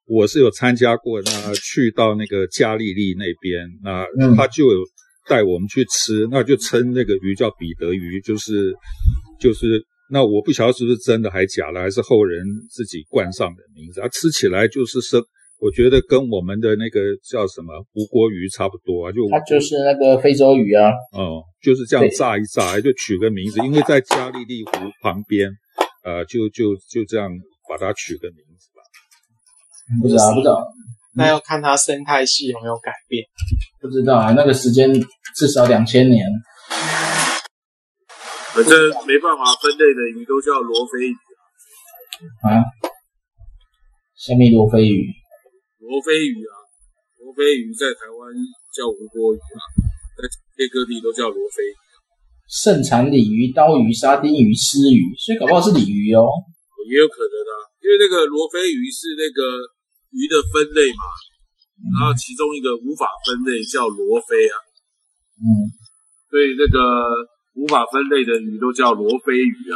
[0.05, 4.05] 我是有参加过，那去到那个加利利那边，那
[4.37, 4.79] 它就有。
[5.27, 8.73] 带我们去吃，那就称那个鱼叫彼得鱼，就是
[9.39, 14.07] 就是那我不晓得是不是真的还假的，还是后人自己冠上的名字啊。
[14.09, 15.19] 吃起来就是生，
[15.59, 20.91] 我觉得跟我们的那个叫什么吴锅鱼差不多啊，就它就是那个非洲鱼啊。
[21.11, 24.71] 哦、嗯，就是这样炸一炸，就取个名字，因为在加利利湖
[25.01, 25.49] 旁边，
[26.03, 27.31] 呃，就就就这样
[27.67, 28.83] 把它取个名字吧。
[30.01, 30.63] 不知道，不知道。
[31.15, 33.23] 那要看它生态系有没有改变，
[33.81, 34.31] 不知道啊。
[34.33, 34.91] 那个时间
[35.35, 36.25] 至少两千年，
[38.53, 38.71] 反正
[39.07, 41.15] 没办法分类的鱼都叫罗非鱼
[42.43, 42.63] 啊。
[44.15, 45.07] 虾米罗非鱼？
[45.79, 46.55] 罗非鱼啊，
[47.23, 48.33] 罗非鱼在台湾
[48.73, 49.61] 叫吴郭鱼啊，
[50.17, 51.75] 在世界各地都叫罗非鱼。
[52.47, 56.25] 盛产鲤鱼、刀鱼、沙丁鱼、丝鱼，所以搞不好是鲤鱼哦。
[56.89, 59.41] 也有可能啊，因为那个罗非鱼是那个
[60.15, 61.03] 鱼的分类嘛，
[61.75, 64.55] 嗯、然后其中一个无法分类叫罗非啊。
[65.35, 65.67] 嗯，
[66.31, 66.79] 所以那个
[67.59, 69.51] 无法分类的鱼都叫罗非鱼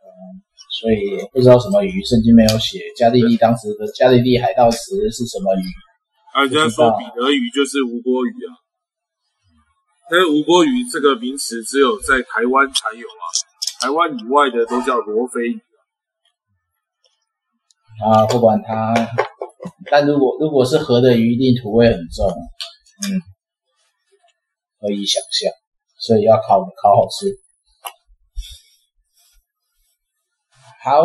[0.00, 0.40] 嗯，
[0.80, 0.96] 所以
[1.30, 2.80] 不知道什么鱼，圣经没有写。
[2.96, 4.78] 加利利当时的加利利海盗时
[5.12, 5.64] 是什么鱼？
[6.32, 8.56] 啊，人家说彼得鱼就是吴国鱼啊。
[10.10, 13.24] 但是吴国鱼这个名词只有在台湾才有啊，
[13.80, 15.60] 台湾以外的都叫罗非鱼
[18.04, 18.26] 啊。
[18.26, 18.94] 不管它，
[19.90, 23.20] 但如果如果是河的鱼，一定土味很重，嗯，
[24.80, 25.52] 可以想象，
[25.98, 27.26] 所以要烤烤好吃。
[30.82, 31.02] 好，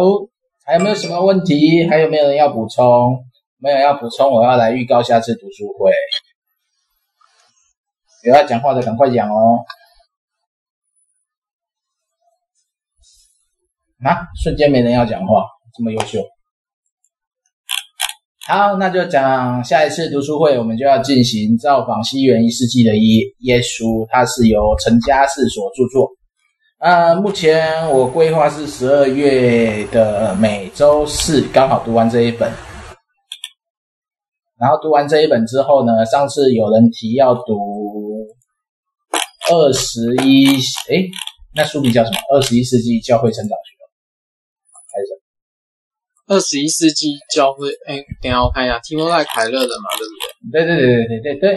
[0.66, 1.88] 还有没有什么问题？
[1.90, 3.26] 还有没有人要补充？
[3.58, 5.92] 没有要补充，我要来预告下次读书会。
[8.24, 9.64] 有要讲话的赶快讲哦！
[14.04, 15.44] 啊，瞬间没人要讲话，
[15.78, 16.20] 这么优秀。
[18.48, 26.08] 好，那就讲下一次读书会，我们就要进行造访西元一世纪的耶耶稣，它是由陈家世所著作。
[26.78, 32.52] 呃，目前我规划是十二月的每周四刚好读完这一本，
[34.60, 37.56] 然后读完这一本之后呢，上次有人提要读。
[39.48, 40.56] 二十一，
[40.90, 41.06] 哎，
[41.56, 42.18] 那书名叫什么？
[42.34, 43.56] 二十一世纪教会成长，
[46.28, 50.66] 二十一世纪教会，哎，等下我看一下，提摩太凯勒的嘛，对不对？
[50.66, 51.50] 对对对对对对对。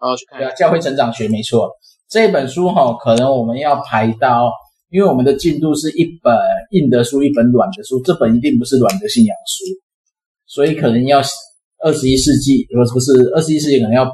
[0.00, 1.70] 然后去看一下教会成长学，没错。
[2.08, 4.50] 这本书哈，可能我们要排到，
[4.90, 6.34] 因为我们的进度是一本
[6.70, 8.00] 硬的书，一本软的书。
[8.02, 9.64] 这本一定不是软的信仰书，
[10.46, 11.20] 所以可能要
[11.84, 14.10] 二十一世纪，不是不是二十一世纪，可能要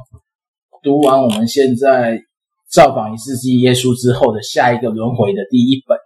[0.82, 2.20] 读完我们现在。
[2.66, 5.96] 造访一世纪耶稣之后的下一个轮回的第一本，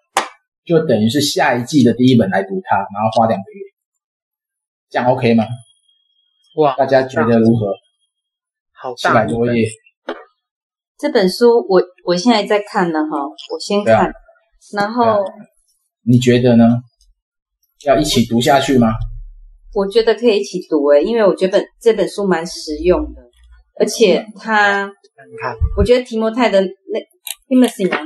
[0.67, 3.65] 就等于是下一季的第一本来读它，然后花两个月，
[4.91, 5.45] 这样 OK 吗？
[6.57, 7.73] 哇，大家觉得如何？
[8.73, 9.69] 好，七百多页。
[10.99, 13.19] 这本书我我现在在看呢，哈，
[13.53, 14.13] 我先看，啊、
[14.73, 15.25] 然后、啊、
[16.05, 16.65] 你觉得呢？
[17.85, 18.89] 要一起读下去吗？
[19.75, 23.23] 我觉得可以一起读诶，因为我觉得本这本书蛮实用的，
[23.79, 24.93] 而且它。
[25.19, 27.01] 你看，我觉得提摩太的那
[27.49, 27.99] Timothy 呢，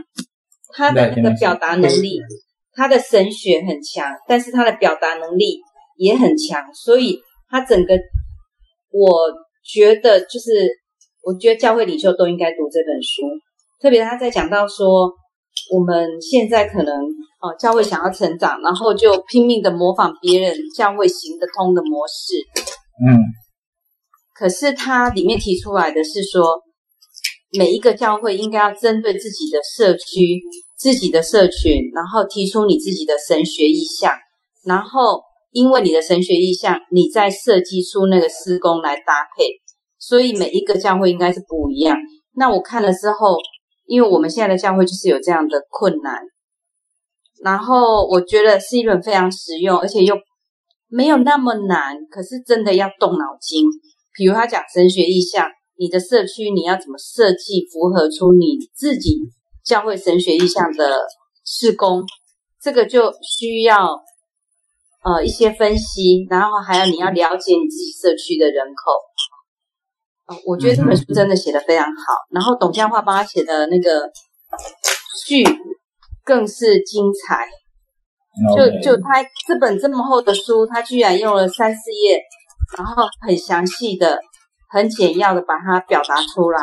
[0.75, 2.19] 他的那个表达能力，
[2.73, 5.61] 他的神学很强，但是他的表达能力
[6.03, 7.95] 也很强，所以他整个，
[8.91, 9.33] 我
[9.65, 10.51] 觉得就是，
[11.23, 13.23] 我觉得教会领袖都应该读这本书，
[13.81, 15.13] 特别他在讲到说，
[15.73, 16.95] 我们现在可能
[17.41, 22.35] 哦，教会想要成长，然后就拼命的模仿别人教会行得通的模式，
[23.07, 23.17] 嗯，
[24.35, 26.63] 可是他里面提出来的是说。
[27.55, 30.41] 每一个教会应该要针对自己的社区、
[30.79, 34.11] 自己的社群，然后提出你自己的神学意向，
[34.65, 35.21] 然后
[35.53, 39.45] 因为你的神学意向，你在设计出那个施工来搭配。
[39.99, 41.97] 所以每一个教会应该是不一样。
[42.35, 43.37] 那我看了之后，
[43.87, 46.19] 因为我们现在的教会就是有这样的困难，
[47.45, 50.17] 然后我觉得是一本非常实用，而且又
[50.89, 53.65] 没有那么难，可是真的要动脑筋。
[54.17, 55.47] 比如他讲神学意向。
[55.79, 59.19] 你的社区你要怎么设计，符合出你自己
[59.65, 60.97] 教会神学意向的
[61.45, 62.05] 施工？
[62.61, 63.99] 这个就需要
[65.05, 68.93] 呃一些分析，然后还有你要了解你自己社区的人口。
[70.27, 72.15] 哦，我觉得这本书真的写的非常好。
[72.31, 74.11] 然后董江华帮他写的那个
[75.27, 75.45] 序
[76.25, 77.49] 更是精彩。
[78.57, 82.21] 就就他这本这么厚的书，他居然用了三四页，
[82.79, 84.21] 然后很详细的。
[84.75, 86.59] 很简要的把它表达出来，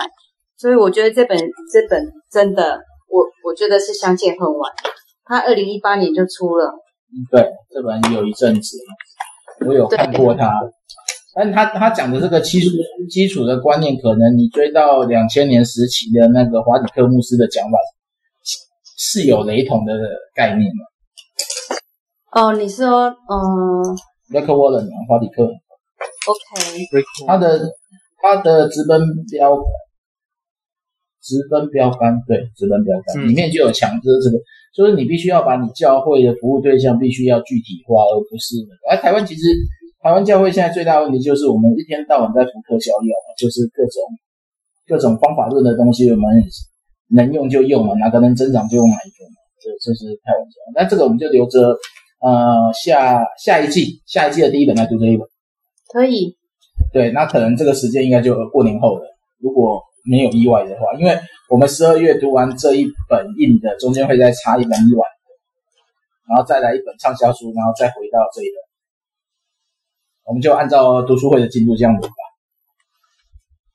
[0.58, 1.38] 所以我觉得这本
[1.72, 4.74] 这本真的，我我觉得是相见恨晚。
[5.26, 6.74] 他二零一八年就出了，
[7.32, 8.78] 对，这本有一阵子，
[9.66, 10.51] 我有看过他，
[11.36, 12.70] 但他他讲的这个基础
[13.10, 17.78] 基础的观念，可能你追到两千年时期的那个华里克牧师的讲法
[18.97, 19.93] 是有雷同的
[20.36, 22.39] 概念的？
[22.41, 23.95] 哦，你说，嗯
[24.32, 26.93] ，Rick Warren 华里克，OK，
[27.28, 27.70] 他的。
[28.22, 28.99] 他的直奔
[29.32, 29.55] 标，
[31.22, 34.38] 直奔标杆，对，直奔标杆、嗯、里面就有强制这个，
[34.76, 38.55] 就是你必须要把你教会的服务对象必须要具体化，而不是。
[38.89, 39.47] 而台湾其实，
[40.01, 44.01] 台湾教会现在最大的问题就是我们一天到晚在福特效药，就是各种
[44.88, 46.26] 各种方法论的东西，我们
[47.09, 50.74] 能用就用嘛，哪个能增长就用哪一个嘛，这这是太晚了。
[50.76, 51.78] 那这个我们就留着，
[52.22, 55.28] 呃，下下一季下一季的第一本来读这一本，
[55.91, 56.38] 可以。
[56.93, 59.01] 对，那可能这个时间应该就过年后了。
[59.39, 61.16] 如果没有意外的话，因为
[61.47, 65.30] 我们十二月读完这一本硬的，中间会再插一本软的，
[66.28, 68.57] 然后再来一本畅销书，然后再回到这一本，
[70.26, 72.14] 我们就按照读书会的进度这样读吧。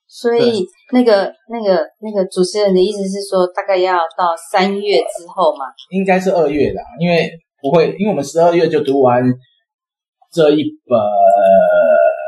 [0.07, 5.67] 所以那个那个那个主持人的意思是说，大概要到三月之后嘛？
[5.89, 7.31] 应该是二月的，因为
[7.61, 9.23] 不会，因为我们十二月就读完
[10.33, 10.99] 这一本，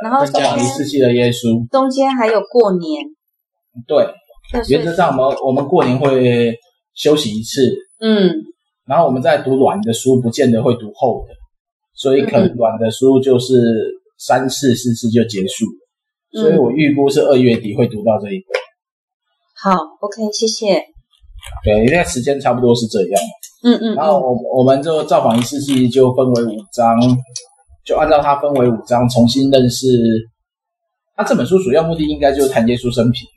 [0.02, 3.04] 然后中间世纪的耶稣，中间还有过年。
[3.86, 4.08] 对，
[4.70, 6.58] 原则上我们我们过年会
[6.96, 7.70] 休息一次，
[8.00, 8.34] 嗯，
[8.88, 11.34] 然后我们在读软的书，不见得会读厚的，
[11.94, 13.54] 所以可能软的书就是
[14.18, 16.42] 三次四次就结束了。
[16.42, 18.58] 所以我预估是二月底会读到这一本。
[19.56, 20.84] 好，OK，谢谢。
[21.64, 23.22] 对，因为时间差不多是这样。
[23.64, 23.96] 嗯嗯。
[23.96, 27.00] 然后我我们就造访一世纪就分为五章，
[27.86, 29.88] 就按照它分为五章重新认识。
[31.18, 33.28] 那这本书主要目的应该就是谈耶稣生平。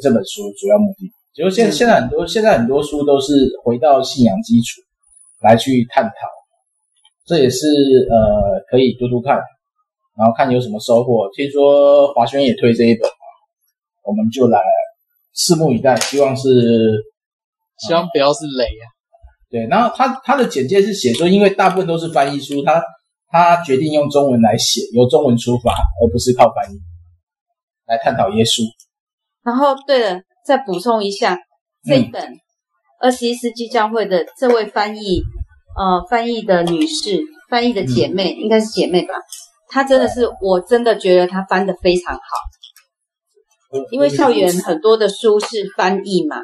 [0.00, 3.32] 这本书主要目的，就是现现在很多现在很多书都是
[3.64, 4.80] 回到信仰基础
[5.42, 6.12] 来去探讨，
[7.26, 7.66] 这也是
[8.10, 9.40] 呃可以读读看。
[10.18, 11.30] 然后看有什么收获。
[11.32, 13.08] 听说华轩也推这一本，
[14.02, 14.58] 我们就来
[15.32, 15.94] 拭目以待。
[15.94, 16.50] 希望是，
[17.86, 18.84] 希望不要是雷啊。
[19.48, 22.82] 对，然后他他的简介是写说，因为大部分都是翻译书，他
[23.28, 26.76] 他决定用中文来写，由中文出发，而不是靠翻译
[27.86, 28.64] 来探讨耶稣。
[29.48, 31.38] 然后，对了，再补充一下，
[31.82, 32.22] 这一本
[33.00, 35.22] 二十一世纪教会的这位翻译，
[35.74, 37.18] 呃，翻译的女士，
[37.48, 39.14] 翻译的姐妹，嗯、应该是姐妹吧。
[39.70, 42.20] 她真的是，我真的觉得她翻的非常好，
[43.90, 45.46] 因为校园很多的书是
[45.78, 46.36] 翻译嘛，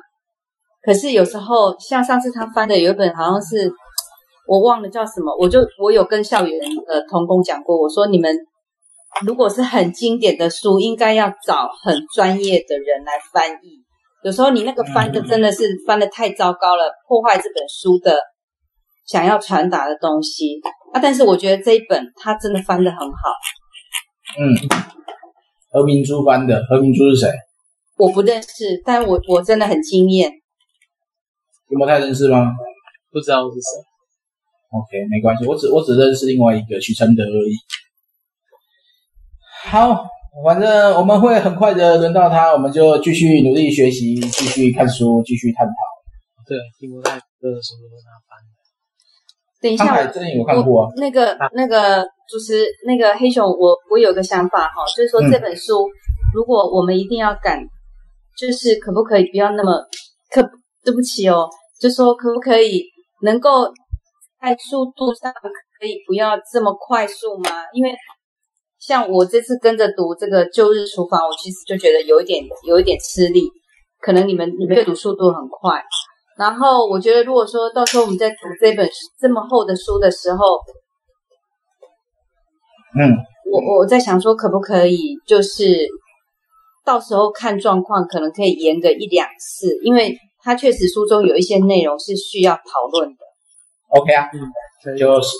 [0.83, 3.71] 可是有时候像上次他翻的有一本好像是
[4.49, 8.35] 我忘了叫什么，我就我有跟校园的童工讲过，我说你们
[9.27, 13.85] 如果是很经典的书，应该要找很专业的人来翻译，
[14.25, 18.19] 有时候你那个翻的真的是翻的太糟糕了，破坏这本书的
[19.07, 20.61] 想要传达的东西。
[20.93, 21.01] 啊！
[21.01, 23.15] 但是我觉得这一本他真的翻得很好。
[24.41, 24.55] 嗯，
[25.71, 27.31] 何明珠翻的，何明珠是谁？
[27.97, 30.31] 我不认识，但我我真的很惊艳。
[31.69, 32.53] 有没太认识吗？
[33.13, 33.81] 不知道是谁。
[34.71, 37.55] OK，没关系，我只我只认识另外一个许承德而已。
[39.67, 40.05] 好，
[40.45, 45.73] 反正我们会很快的轮到他，我们就继续努力学习，继续看书，继续探讨。
[46.47, 48.55] 对，提摩太的书都是他翻的。
[49.63, 49.97] 等一下，
[50.39, 55.91] 我看过、啊、那个那个主持那个黑熊，我我有个想法哈，就是说这本书、嗯、
[56.35, 57.59] 如果我们一定要赶，
[58.39, 59.73] 就是可不可以不要那么
[60.31, 60.43] 可
[60.85, 61.49] 对不起哦，
[61.81, 62.85] 就说可不可以
[63.23, 63.73] 能够
[64.41, 67.65] 在速度上可以不要这么快速吗？
[67.73, 67.91] 因为
[68.87, 73.49] 像我这次跟着读这个旧日厨房，我其实就觉得有一点有一点吃力，
[74.01, 75.83] 可能你们你们阅读速度很快。
[76.37, 78.87] 然后我觉得，如果说到时候我们在读这本
[79.19, 80.39] 这么厚的书的时候，
[82.99, 83.09] 嗯，
[83.51, 85.89] 我我在想说，可不可以就是
[86.85, 93.17] 到时候看状况，可能可以延个一两次，因为它确实书中有一些内容是需要讨论的。
[93.99, 95.37] OK 啊，嗯，就实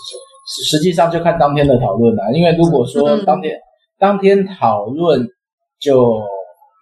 [0.47, 3.63] 实际上就看当天的讨论了，因为如果说当天、嗯、
[3.99, 5.27] 当天讨论
[5.81, 6.21] 就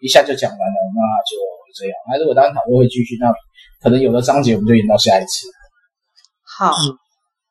[0.03, 1.37] 一下就讲完了，那就
[1.75, 1.95] 这样。
[2.11, 3.33] 那如果当天讨论会继续，那。
[3.83, 5.49] 可能有的章节我们就演到下一次。
[6.57, 6.71] 好，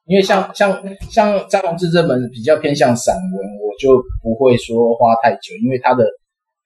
[0.06, 6.06] 因为像像像张宏志这本比较偏向散文，我就不会说花太久，因为他的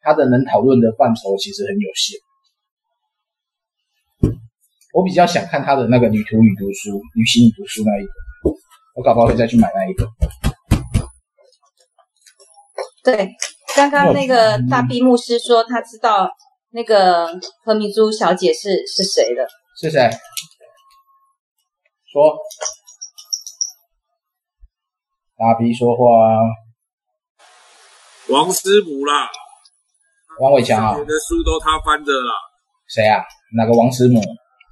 [0.02, 2.20] 他的能讨论的范畴其实很有限。
[4.94, 8.14] 我比较想看他的那个《旅途与读书》《旅行与读书》那一本，
[8.96, 10.08] 我搞不好会再去买那一本。
[13.04, 13.30] 对，
[13.76, 16.30] 刚刚那个大闭牧师说他知道。
[16.72, 17.28] 那个
[17.64, 19.48] 何明珠小姐是是谁的？
[19.80, 20.10] 是谁？
[22.12, 22.36] 说，
[25.38, 26.04] 大笔说话。
[28.28, 29.30] 王师母啦，
[30.42, 30.98] 王伟强啊。
[31.00, 32.34] 你的书都他翻的啦。
[32.90, 33.24] 谁啊？
[33.56, 34.20] 哪个王师母？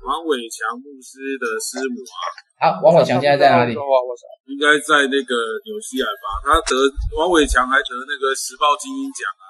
[0.03, 2.23] 王伟强牧师的师母啊。
[2.63, 3.73] 啊，王伟强现在在哪里？
[3.73, 5.33] 应该在那个
[5.63, 6.27] 纽西兰吧。
[6.43, 6.75] 他得
[7.19, 9.45] 王伟强还得那个时报精英奖啊。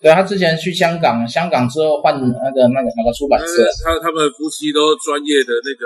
[0.00, 3.64] 对，他之前去香港，香港之后换那个那个那个出版社。
[3.84, 5.84] 他他们夫妻都专业的那个，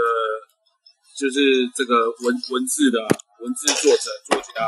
[1.15, 4.67] 就是这个文文字的文字作者作家。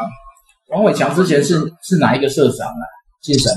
[0.71, 2.85] 王伟强之前是是哪一个社长啊？
[3.21, 3.53] 晋神。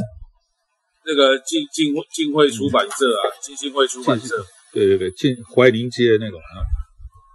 [1.05, 4.36] 那个晋晋晋会出版社啊，晋兴会出版社。
[4.76, 6.59] 对对对，进怀宁街那种啊。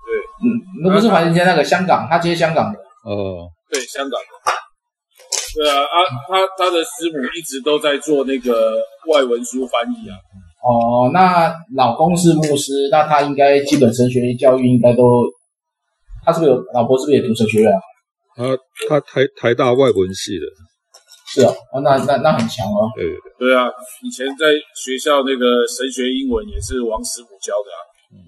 [0.05, 0.12] 对，
[0.45, 0.47] 嗯，
[0.84, 2.78] 那不是怀宁街那个香港，他接香港的。
[3.09, 4.26] 哦，对，香港的。
[5.57, 5.97] 对啊，啊，
[6.28, 8.76] 他他的师母一直都在做那个
[9.11, 10.14] 外文书翻译啊。
[10.62, 15.24] 哦，那老公是牧师，那他应该基本神学教育应该都，
[16.24, 16.99] 他是不是有老婆？
[16.99, 17.80] 是不是也读神学院啊？
[18.36, 18.57] 他
[18.88, 20.45] 他台台大外文系的。
[21.33, 22.91] 是啊，哦那那那很强哦。
[22.97, 23.49] 对对对。
[23.49, 23.70] 对啊，
[24.03, 27.78] 以前在学校那个神学英文也是王师傅教的啊。
[28.11, 28.18] 嗯，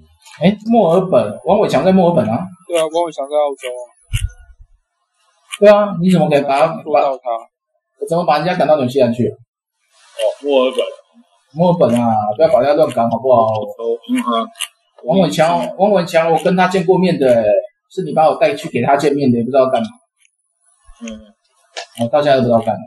[0.40, 2.46] 哎，墨尔本，王伟强在墨尔本啊。
[2.68, 3.82] 对啊，王伟强在澳洲啊。
[5.58, 7.22] 对啊，你怎么可以把他做到他？
[8.08, 9.28] 怎么把人家赶到纽西兰去？
[9.28, 10.84] 哦，墨尔本，
[11.54, 13.46] 墨尔本啊，不要把人家乱赶好不好？
[13.50, 14.46] 哦，嗯啊。
[15.04, 17.44] 王伟强，王伟强，我跟他见过面的，
[17.90, 19.88] 是你把我带去给他见面的，也不知道干嘛。
[21.02, 21.31] 嗯。
[22.00, 22.80] 我到现在都不知道干嘛。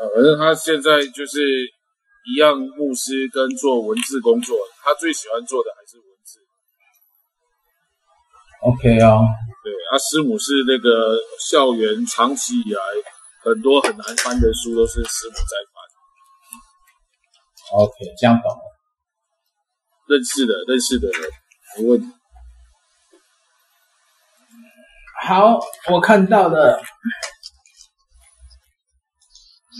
[0.00, 1.40] 呃，反正他现在就是
[2.24, 6.40] 一样牧师跟做文字工作，他最喜欢做的还是文字。
[8.62, 9.26] OK 哦。
[9.62, 11.18] 对，他师母是那个
[11.50, 12.80] 校园长期以来
[13.44, 15.76] 很多很难翻的书都是师母在翻。
[17.78, 18.58] OK，这样懂了。
[20.08, 21.30] 认识的，认识的人，
[21.78, 22.06] 没问题。
[25.24, 25.60] 好，
[25.92, 26.82] 我看到了。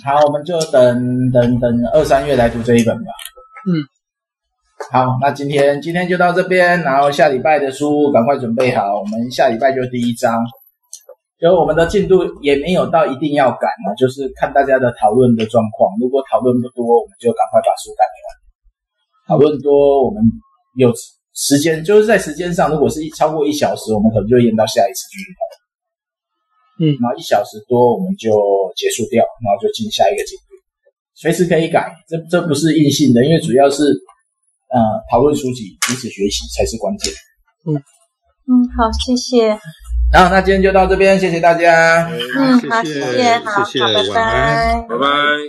[0.05, 3.11] 好，我们就等等等二三月来读这一本吧。
[3.69, 3.77] 嗯，
[4.91, 10.43] 好，那今天今天就到这边，然后下礼拜的书赶快准备好，我们下礼拜就第一章。
[11.39, 15.91] 就我们的进度也没有到一定要赶啊，就是看大家的讨论的状况。
[16.01, 18.25] 如果讨论不多，我们就赶快把书赶完；
[19.29, 20.23] 讨论多，我们
[20.77, 20.91] 有
[21.35, 25.53] 时间，就是在时间上，如果是一超过一小时，我们可能就延到下一次继续讨论。
[26.81, 28.31] 嗯，然后一小时多我们就
[28.77, 30.55] 结束掉，然后就进下一个进度，
[31.15, 33.83] 随时可以改，这这不是硬性的，因为主要是
[34.73, 34.79] 呃
[35.11, 37.13] 讨论书籍，彼此学习才是关键。
[37.67, 37.75] 嗯
[38.49, 39.55] 嗯，好，谢谢。
[40.13, 42.11] 好，那今天就到这边，谢谢大家。
[42.11, 45.07] 嗯，好，谢谢，好，谢谢，好，拜拜，拜拜。